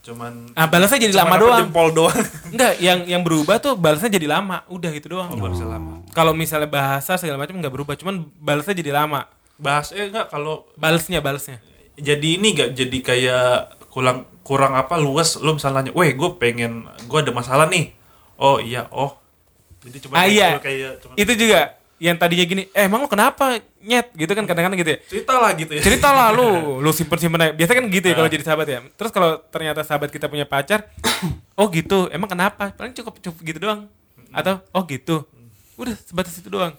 cuman 0.00 0.50
Ah, 0.54 0.66
balasnya 0.66 0.98
jadi 1.00 1.14
cuman 1.14 1.26
lama 1.28 1.36
doang. 1.36 1.60
jempol 1.60 1.88
doang 1.92 2.18
Enggak, 2.52 2.74
yang 2.78 2.98
yang 3.04 3.22
berubah 3.22 3.58
tuh 3.58 3.74
balasnya 3.74 4.10
jadi 4.10 4.26
lama. 4.28 4.66
Udah 4.66 4.90
gitu 4.90 5.14
doang. 5.14 5.30
Oh, 5.30 5.38
balasnya 5.38 5.70
lama. 5.70 6.02
Kalau 6.10 6.34
misalnya 6.34 6.66
bahasa 6.66 7.14
segala 7.14 7.38
macam 7.38 7.54
nggak 7.54 7.70
berubah, 7.70 7.94
cuman 7.94 8.26
balasnya 8.36 8.74
jadi 8.74 8.90
lama. 8.92 9.30
bahas 9.54 9.88
eh 9.90 10.04
enggak 10.04 10.26
kalau 10.26 10.66
Balesnya, 10.74 11.22
balesnya. 11.22 11.62
Jadi 12.02 12.28
ini 12.36 12.48
gak 12.52 12.70
jadi 12.74 12.98
kayak 12.98 13.48
kurang 13.88 14.26
kurang 14.42 14.74
apa 14.74 14.98
luas 14.98 15.38
lu 15.38 15.54
misalnya 15.54 15.94
weh 15.94 16.10
gue 16.10 16.30
pengen 16.36 16.90
gue 17.06 17.18
ada 17.18 17.30
masalah 17.30 17.70
nih 17.70 17.94
oh 18.36 18.58
iya 18.58 18.90
oh 18.90 19.22
jadi 19.82 19.96
cuma 19.98 20.14
Ah 20.14 20.26
iya. 20.26 20.58
kayak 20.58 21.02
Itu 21.18 21.34
juga 21.34 21.74
yang 21.98 22.18
tadinya 22.18 22.42
gini, 22.42 22.66
eh 22.70 22.86
emang 22.86 23.02
lu 23.02 23.06
kenapa 23.06 23.62
nyet 23.78 24.10
gitu 24.14 24.30
kan 24.34 24.42
kadang-kadang 24.42 24.74
gitu 24.74 24.90
ya. 24.90 24.98
cerita 25.06 25.38
lah 25.38 25.50
gitu 25.54 25.70
ya 25.74 25.82
Cerita 25.82 26.08
lah 26.10 26.28
lu, 26.34 26.46
lu 26.82 26.90
simpen 26.90 27.14
simpen 27.18 27.38
aja. 27.38 27.54
Biasa 27.54 27.78
kan 27.78 27.84
gitu 27.86 28.06
ya 28.10 28.14
kalau 28.14 28.26
Ah. 28.26 28.34
jadi 28.34 28.42
sahabat 28.42 28.66
ya. 28.66 28.78
Terus 28.94 29.10
kalau 29.14 29.38
ternyata 29.50 29.86
sahabat 29.86 30.10
kita 30.10 30.26
punya 30.26 30.42
pacar, 30.42 30.86
oh 31.58 31.66
gitu, 31.70 32.10
emang 32.10 32.26
kenapa? 32.26 32.74
Paling 32.74 32.90
cukup 32.94 33.22
cukup 33.22 33.38
gitu 33.42 33.58
doang. 33.58 33.86
Atau 34.34 34.58
oh 34.74 34.82
gitu, 34.86 35.26
udah 35.78 35.94
sebatas 35.94 36.34
itu 36.38 36.50
doang. 36.50 36.74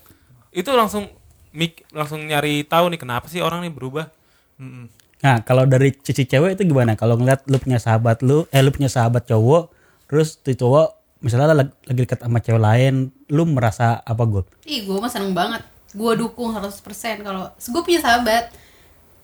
Itu 0.51 0.71
langsung 0.75 1.07
mik 1.51 1.87
langsung 1.91 2.19
nyari 2.23 2.67
tahu 2.67 2.91
nih 2.91 2.99
kenapa 2.99 3.27
sih 3.31 3.39
orang 3.39 3.63
nih 3.63 3.71
berubah. 3.71 4.11
Mm-mm. 4.59 4.91
Nah, 5.23 5.39
kalau 5.41 5.63
dari 5.63 5.95
sisi 5.97 6.23
cewek 6.23 6.53
itu 6.53 6.63
gimana? 6.65 6.93
Kalau 6.93 7.15
ngeliat 7.15 7.47
lu 7.47 7.55
punya 7.55 7.79
sahabat 7.79 8.19
lu, 8.19 8.43
eh 8.49 8.59
lu 8.59 8.69
punya 8.69 8.87
sahabat 8.87 9.23
cowok, 9.23 9.71
terus 10.05 10.35
tuh 10.35 10.51
cowok 10.53 10.87
misalnya 11.19 11.55
lagi, 11.55 11.71
lagi 11.85 11.99
dekat 12.01 12.19
sama 12.19 12.37
cewek 12.37 12.59
lain, 12.59 12.93
lu 13.27 13.43
merasa 13.45 14.03
apa 14.03 14.23
gue? 14.23 14.43
Ih, 14.65 14.83
gue 14.83 14.93
mah 14.93 15.07
seneng 15.07 15.31
banget. 15.31 15.63
Gue 15.89 16.11
dukung 16.13 16.51
100% 16.51 16.75
kalau 17.21 17.47
gue 17.49 17.81
punya 17.81 17.97
sahabat. 17.97 18.51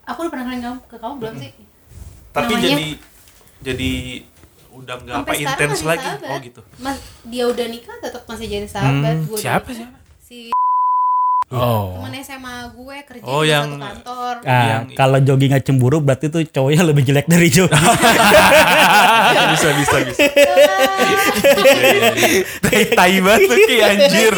Aku 0.02 0.24
udah 0.24 0.30
pernah 0.30 0.44
kenalin 0.48 0.62
kamu 0.64 0.78
ke 0.82 0.96
kamu 0.96 1.14
belum 1.16 1.34
sih? 1.38 1.52
tapi 2.30 2.46
Namanya- 2.48 2.62
jadi 2.64 2.86
jadi 3.60 3.90
udah 4.70 4.94
nggak 4.96 5.16
apa 5.18 5.32
intens 5.34 5.82
lagi 5.82 5.98
sahabat. 6.00 6.30
oh 6.30 6.38
gitu 6.38 6.60
Mas, 6.78 6.96
dia 7.24 7.44
udah 7.44 7.66
nikah 7.66 7.96
tetap 7.98 8.22
masih 8.24 8.46
jadi 8.48 8.68
sahabat. 8.70 9.14
Hmm, 9.16 9.26
Gua 9.26 9.36
siapa, 9.36 9.68
siapa? 9.68 9.98
Si 10.20 10.54
Oh. 11.50 11.98
teman 11.98 12.14
SMA 12.16 12.54
gue 12.70 12.96
kerja 13.02 13.22
Oh, 13.22 13.42
di 13.42 13.50
yang- 13.50 13.66
satu 13.66 13.82
kantor. 13.82 14.34
Ah, 14.44 14.62
Yang- 14.62 14.94
kalau 14.94 15.18
Jogi 15.18 15.46
nggak 15.46 15.64
cemburu 15.64 15.98
berarti 15.98 16.26
tuh 16.26 16.42
cowoknya 16.44 16.82
lebih 16.84 17.02
jelek 17.02 17.26
dari 17.26 17.48
Jogi. 17.48 17.74
bisa 19.50 19.68
bisa 19.74 19.96
bisa 20.00 20.22
Tai 22.92 23.14
banget 23.20 23.40
Ki 23.60 23.76
anjir. 23.80 24.34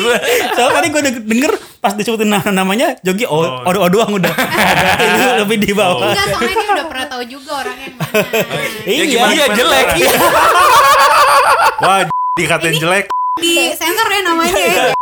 Soalnya 0.53 0.73
tadi 0.73 0.89
gue 0.89 1.01
denger 1.23 1.53
pas 1.79 1.93
disebutin 1.93 2.29
na- 2.29 2.41
namanya 2.49 2.97
Jogi 3.01 3.25
oh, 3.25 3.61
Oh. 3.61 3.77
oh 3.77 3.89
doang 3.89 4.13
udah. 4.13 4.33
Lu 5.13 5.45
lebih 5.45 5.57
di 5.61 5.73
bawah. 5.73 6.09
Enggak, 6.09 6.27
soalnya 6.31 6.55
dia 6.55 6.71
udah 6.73 6.87
pernah 6.89 7.07
tahu 7.07 7.23
juga 7.27 7.51
orangnya 7.59 7.87
yang 7.87 7.99
mana. 7.99 8.89
Iya. 8.89 9.05
Iya 9.29 9.47
jelek. 9.53 9.87
wah 11.79 12.01
dikatain 12.33 12.77
jelek 12.79 13.05
Di 13.41 13.73
sensor 13.73 14.09
ya 14.13 14.21
namanya 14.27 14.61
ya. 14.61 14.93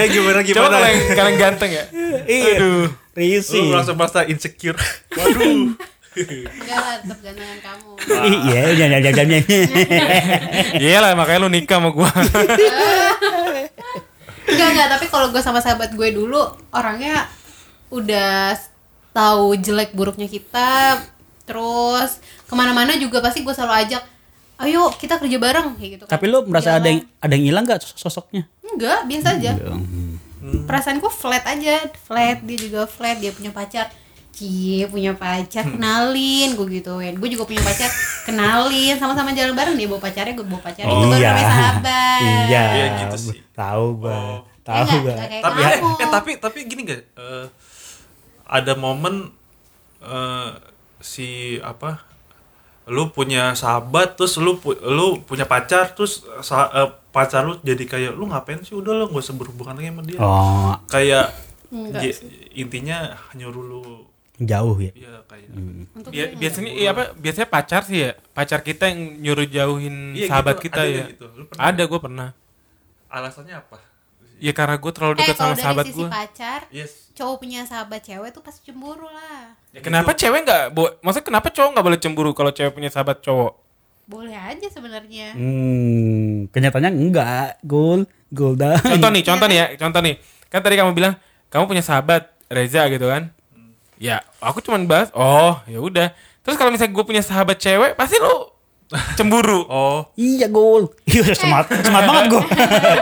ya 0.00 0.04
gimana 0.08 0.40
Coba 0.40 0.48
gimana 0.48 0.72
kalau 0.72 0.88
yang 0.88 1.00
kalian 1.12 1.36
ganteng 1.36 1.70
ya. 1.72 1.84
Iya. 2.24 2.56
Aduh. 2.56 2.88
Risi. 3.12 3.60
lu 3.60 3.76
langsung 3.76 4.00
merasa 4.00 4.24
insecure 4.24 4.80
waduh 5.12 5.76
Enggak 6.12 6.76
lah, 6.76 7.00
tetap 7.00 7.24
gantengan 7.24 7.56
kamu. 7.64 7.90
Iya, 8.44 8.76
jangan 8.76 9.00
jangan 9.00 9.16
jangan. 9.16 9.42
Iya 10.76 10.96
lah 11.00 11.16
makanya 11.16 11.40
lu 11.40 11.48
nikah 11.48 11.80
sama 11.80 11.88
gua. 11.88 12.12
Enggak, 14.44 14.68
enggak, 14.76 14.88
tapi 14.92 15.08
kalau 15.08 15.32
gue 15.32 15.40
sama 15.40 15.64
sahabat 15.64 15.96
gue 15.96 16.08
dulu 16.12 16.52
orangnya 16.68 17.32
udah 17.88 18.60
tahu 19.16 19.56
jelek 19.56 19.96
buruknya 19.96 20.28
kita 20.28 21.00
terus 21.48 22.20
ke 22.44 22.54
mana-mana 22.56 22.92
juga 23.00 23.24
pasti 23.24 23.40
gue 23.40 23.54
selalu 23.56 23.88
ajak 23.88 24.04
ayo 24.62 24.88
kita 24.94 25.18
kerja 25.18 25.38
bareng 25.38 25.74
kayak 25.74 25.90
gitu 25.98 26.04
kan. 26.06 26.12
Tapi 26.14 26.24
lu 26.26 26.46
merasa 26.46 26.78
ada 26.78 26.86
yang 26.86 27.02
ada 27.18 27.32
yang 27.34 27.44
hilang 27.50 27.64
gak 27.66 27.82
sosoknya? 27.82 28.46
enggak 28.72 29.04
biasa 29.04 29.36
aja 29.36 29.52
perasaanku 30.64 31.06
flat 31.12 31.44
aja 31.44 31.86
flat 32.02 32.40
dia 32.42 32.56
juga 32.56 32.88
flat 32.88 33.20
dia 33.20 33.30
punya 33.30 33.52
pacar 33.52 33.86
Cie 34.32 34.88
punya 34.88 35.12
pacar 35.12 35.68
kenalin 35.68 36.56
gue 36.56 36.66
gituin 36.80 37.14
gue 37.20 37.28
juga 37.28 37.44
punya 37.44 37.60
pacar 37.60 37.92
kenalin 38.24 38.96
sama-sama 38.96 39.36
jalan 39.36 39.52
bareng 39.52 39.76
dia 39.76 39.84
bawa 39.84 40.00
pacarnya 40.00 40.32
gue 40.32 40.46
bawa 40.48 40.62
pacarnya 40.64 40.88
itu 40.88 41.06
baru 41.06 41.20
iya. 41.20 41.30
namanya 41.30 41.50
sahabat 41.52 42.20
Iya. 42.22 42.62
Iya, 42.72 42.84
gitu 43.04 43.16
sih. 43.18 43.38
Tahu. 43.52 43.86
Oh. 44.08 44.40
Tahu 44.62 44.72
Ya 44.72 44.82
nggak? 44.88 45.02
gua. 45.04 45.12
Nggak 45.12 45.28
kayak 45.28 45.42
tapi 45.44 45.60
eh, 45.60 45.76
eh, 45.76 46.08
tapi 46.08 46.30
tapi 46.40 46.58
gini 46.64 46.80
gak 46.88 47.02
Eh, 47.12 47.46
ada 48.48 48.72
momen 48.72 49.14
eh, 50.00 50.48
si 50.98 51.28
apa 51.60 52.00
lu 52.84 53.08
punya 53.08 53.52
sahabat 53.52 54.14
terus 54.14 54.34
lu 54.36 54.56
pu- 54.56 54.74
lu 54.76 55.20
punya 55.20 55.44
pacar 55.44 55.90
terus 55.90 56.12
sa- 56.40 56.70
eh, 56.72 56.90
pacar 57.08 57.42
lu 57.42 57.54
jadi 57.60 57.84
kayak 57.84 58.12
lu 58.12 58.26
ngapain 58.26 58.58
sih 58.60 58.72
udah 58.72 58.92
lu 58.92 59.04
gak 59.06 59.20
usah 59.20 59.32
berhubungan 59.32 59.74
lagi 59.74 59.88
sama 59.88 60.02
dia 60.02 60.18
Oh, 60.18 60.74
kayak 60.86 61.26
sih. 62.10 62.26
intinya 62.56 62.98
nyuruh 63.32 63.62
lu 63.62 63.82
jauh 64.38 64.74
ya. 64.76 64.90
ya 64.92 65.14
kayak 65.24 65.46
Untuk 65.94 66.10
Bia- 66.10 66.26
gue 66.26 66.36
biasanya 66.36 66.70
iya 66.70 66.90
apa? 66.90 67.14
Biasanya 67.14 67.48
pacar 67.48 67.82
sih 67.82 67.98
ya. 68.00 68.12
Pacar 68.28 68.60
kita 68.60 68.84
yang 68.86 69.00
nyuruh 69.20 69.46
jauhin 69.46 70.12
Iya, 70.12 70.26
sahabat 70.26 70.58
gitu, 70.58 70.64
kita 70.66 70.80
ada 70.80 70.90
ya. 70.90 71.04
gitu? 71.08 71.26
Lu 71.30 71.44
pernah? 71.46 71.62
Ada 71.64 71.82
gue 71.84 72.00
pernah. 72.00 72.28
alasannya 73.08 73.54
apa 73.54 73.76
Ya 74.42 74.50
karena 74.50 74.74
gue 74.74 74.90
terlalu 74.90 75.14
eh 75.14 75.18
dekat 75.22 75.36
kalau 75.36 75.46
sama 75.46 75.54
dari 75.54 75.62
sahabat 75.62 75.84
sisi 75.86 75.96
gue. 75.96 76.08
pacar 76.08 76.60
yes 76.68 76.92
cowok 77.12 77.36
punya 77.38 77.60
sahabat 77.62 78.00
cewek 78.02 78.30
tuh 78.30 78.42
pasti 78.42 78.60
cemburu 78.66 79.06
lah 79.06 79.54
Ya 79.70 79.78
Kenapa 79.80 80.10
gitu. 80.10 80.26
cewek 80.26 80.40
nggak? 80.42 80.62
bo- 80.70 80.98
Maksudnya 80.98 81.26
kenapa 81.26 81.48
cowok 81.48 81.70
nggak 81.70 81.86
boleh 81.86 81.98
cemburu 81.98 82.30
kalau 82.32 82.50
cewek 82.50 82.72
punya 82.72 82.88
sahabat 82.88 83.20
cowok? 83.20 83.52
boleh 84.02 84.34
aja 84.34 84.66
sebenarnya 84.66 85.32
Hmm, 85.32 86.50
kenyataannya 86.50 86.90
enggak, 86.90 87.62
Gul. 87.62 88.04
Gul 88.28 88.54
dah. 88.54 88.76
Contoh 88.76 89.08
nih, 89.08 89.22
contoh 89.22 89.46
nih 89.46 89.56
ya, 89.56 89.66
contoh 89.80 90.00
nih. 90.00 90.14
Kan 90.48 90.60
tadi 90.60 90.74
kamu 90.74 90.90
bilang 90.90 91.14
kamu 91.48 91.64
punya 91.66 91.80
sahabat 91.80 92.28
Reza 92.46 92.82
gitu 92.88 93.06
kan? 93.06 93.30
Ya, 93.96 94.20
aku 94.36 94.58
cuman 94.58 94.84
bahas. 94.84 95.08
Oh, 95.12 95.56
ya 95.64 95.78
udah. 95.78 96.10
Terus 96.40 96.56
kalau 96.56 96.68
misalnya 96.68 96.92
gue 96.92 97.04
punya 97.06 97.22
sahabat 97.22 97.56
cewek, 97.56 97.94
pasti 97.94 98.18
lo 98.18 98.51
cemburu. 99.14 99.64
oh 99.64 100.10
Iya, 100.14 100.46
Gul. 100.46 100.90
Iya, 101.04 101.32
semangat, 101.32 101.70
semangat 101.78 102.04
banget 102.04 102.24
gua. 102.28 102.42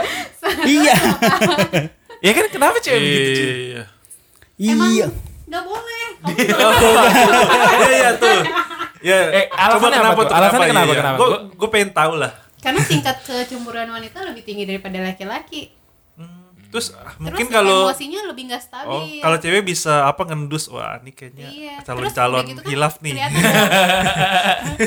iya. 0.77 0.95
Ya 2.21 2.31
kan 2.31 2.45
kenapa 2.47 2.77
cewek 2.77 2.99
begitu? 2.99 3.31
Ci? 3.33 3.45
iya 4.55 4.71
emang 4.71 4.93
Iya. 4.93 5.07
nggak 5.43 5.63
boleh 5.63 6.07
Iya 7.81 7.89
iya 7.89 8.09
tuh. 8.13 8.39
Ya, 9.01 9.17
Eh, 9.33 9.45
alasannya 9.49 9.97
apa 9.99 10.21
tuh? 10.21 10.29
Alasannya 10.31 10.67
kenapa, 10.69 10.93
kenapa? 10.93 11.17
Gue 11.17 11.27
Gua- 11.27 11.41
gue 11.51 11.69
pengen 11.69 11.89
tahu 11.91 12.13
lah. 12.15 12.31
karena 12.57 12.77
tingkat 12.79 13.17
kecemburuan 13.25 13.89
wanita 13.89 14.21
lebih 14.21 14.45
tinggi 14.45 14.69
daripada 14.69 15.01
laki-laki 15.01 15.73
Terus 16.71 16.87
ah, 16.93 17.03
terus 17.03 17.19
mungkin 17.19 17.47
kalau 17.47 17.77
emosinya 17.85 18.19
lebih 18.25 18.43
nggak 18.47 18.63
oh 18.63 18.65
stabil 18.65 19.19
kalau 19.19 19.37
cewek 19.37 19.61
bisa 19.61 19.93
apa 20.03 20.21
ngendus 20.23 20.65
wah 20.67 20.95
ini 20.97 21.11
kayaknya 21.11 21.47
Iya. 21.47 21.75
calon-calon 21.83 22.43
gitu 22.47 22.61
kan 22.61 22.69
hilaf 22.69 22.95
nih. 22.97 23.13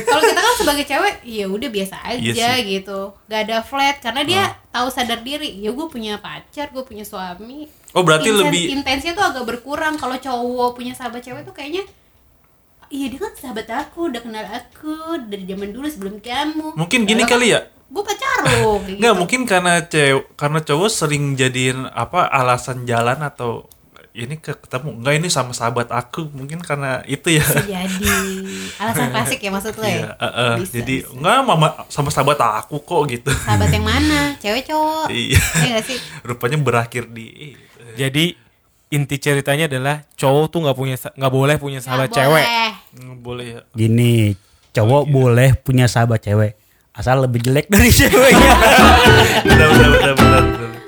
Kalau 0.05 0.23
kita 0.23 0.41
kan 0.41 0.55
sebagai 0.57 0.85
cewek, 0.85 1.15
ya 1.23 1.45
udah 1.47 1.69
biasa 1.69 1.97
aja 2.03 2.21
Iya 2.21 2.51
sih. 2.57 2.63
gitu. 2.73 3.13
Gak 3.27 3.41
ada 3.45 3.59
flat 3.61 3.97
karena 3.99 4.23
dia 4.23 4.43
tahu 4.71 4.89
sadar 4.89 5.21
diri. 5.21 5.55
Ya 5.57 5.71
gue 5.71 5.87
punya 5.87 6.19
pacar, 6.19 6.71
gue 6.71 6.83
punya 6.83 7.05
suami. 7.05 7.69
Oh 7.93 8.01
berarti 8.01 8.29
Inten- 8.29 8.41
lebih 8.43 8.63
intensnya 8.73 9.13
tuh 9.13 9.25
agak 9.25 9.45
berkurang. 9.45 9.95
Kalau 9.95 10.17
cowok 10.17 10.75
punya 10.75 10.93
sahabat 10.93 11.21
cewek 11.21 11.45
tuh 11.45 11.53
kayaknya 11.53 11.85
Iya 12.87 13.11
dia 13.11 13.19
kan 13.19 13.33
sahabat 13.35 13.67
aku, 13.67 14.07
udah 14.07 14.21
kenal 14.21 14.45
aku 14.47 14.95
dari 15.27 15.43
zaman 15.45 15.69
dulu 15.69 15.85
sebelum 15.85 16.17
kamu. 16.17 16.73
mungkin 16.75 17.05
gini 17.05 17.25
kali 17.25 17.51
ya. 17.51 17.67
Gue 17.87 18.03
pacar 18.03 18.37
lo. 18.41 18.79
kayak 18.79 18.97
Enggak, 18.97 19.13
gitu. 19.13 19.19
mungkin 19.19 19.41
karena 19.45 19.75
cewek 19.83 20.25
karena 20.35 20.61
cowok 20.61 20.89
sering 20.89 21.25
jadiin 21.35 21.87
apa 21.87 22.27
alasan 22.27 22.83
jalan 22.85 23.21
atau 23.21 23.69
ini 24.13 24.37
ke- 24.37 24.55
ketemu 24.57 24.95
enggak 24.95 25.15
ini 25.17 25.27
sama 25.27 25.51
sahabat 25.51 25.91
aku 25.91 26.31
mungkin 26.31 26.59
karena 26.59 27.03
itu 27.05 27.35
ya. 27.35 27.43
Bisa 27.43 27.67
jadi 27.67 28.15
alasan 28.77 29.11
klasik 29.11 29.39
ya 29.39 29.51
maksud 29.51 29.75
lo 29.75 29.83
ya. 29.83 29.91
Iya, 29.91 30.07
eh. 30.17 30.55
Bisa, 30.57 30.73
jadi 30.73 30.97
bisa. 31.01 31.11
enggak 31.13 31.35
mama 31.43 31.69
sama 31.89 32.09
sahabat 32.09 32.39
aku 32.39 32.79
kok 32.79 33.03
gitu. 33.09 33.31
Sahabat 33.37 33.69
yang 33.69 33.83
mana? 33.91 34.39
Cewek 34.39 34.63
cowok? 34.65 35.11
Iya. 35.11 35.41
Iya 35.61 35.71
gak 35.75 35.85
sih? 35.85 35.99
Rupanya 36.23 36.59
berakhir 36.59 37.05
di 37.09 37.59
Jadi 37.95 38.35
inti 38.89 39.17
ceritanya 39.19 39.67
adalah 39.67 40.07
cowok 40.15 40.45
tuh 40.49 40.59
nggak 40.63 40.77
punya 40.77 40.95
nggak 40.95 41.33
boleh 41.33 41.57
punya 41.59 41.79
sahabat 41.79 42.09
Nggak 42.09 42.19
cewek. 42.21 42.45
boleh. 42.47 42.71
nggak 42.95 43.19
boleh 43.21 43.47
ya. 43.49 43.61
Gini, 43.73 44.15
cowok 44.71 45.03
boleh 45.05 45.49
punya 45.57 45.87
sahabat 45.87 46.23
cewek. 46.23 46.55
Asal 46.95 47.27
lebih 47.27 47.43
jelek 47.43 47.67
dari 47.67 47.91
ceweknya. 47.91 48.55
Benar 49.43 49.69
benar 49.75 50.15
benar 50.15 50.15
benar. 50.15 50.84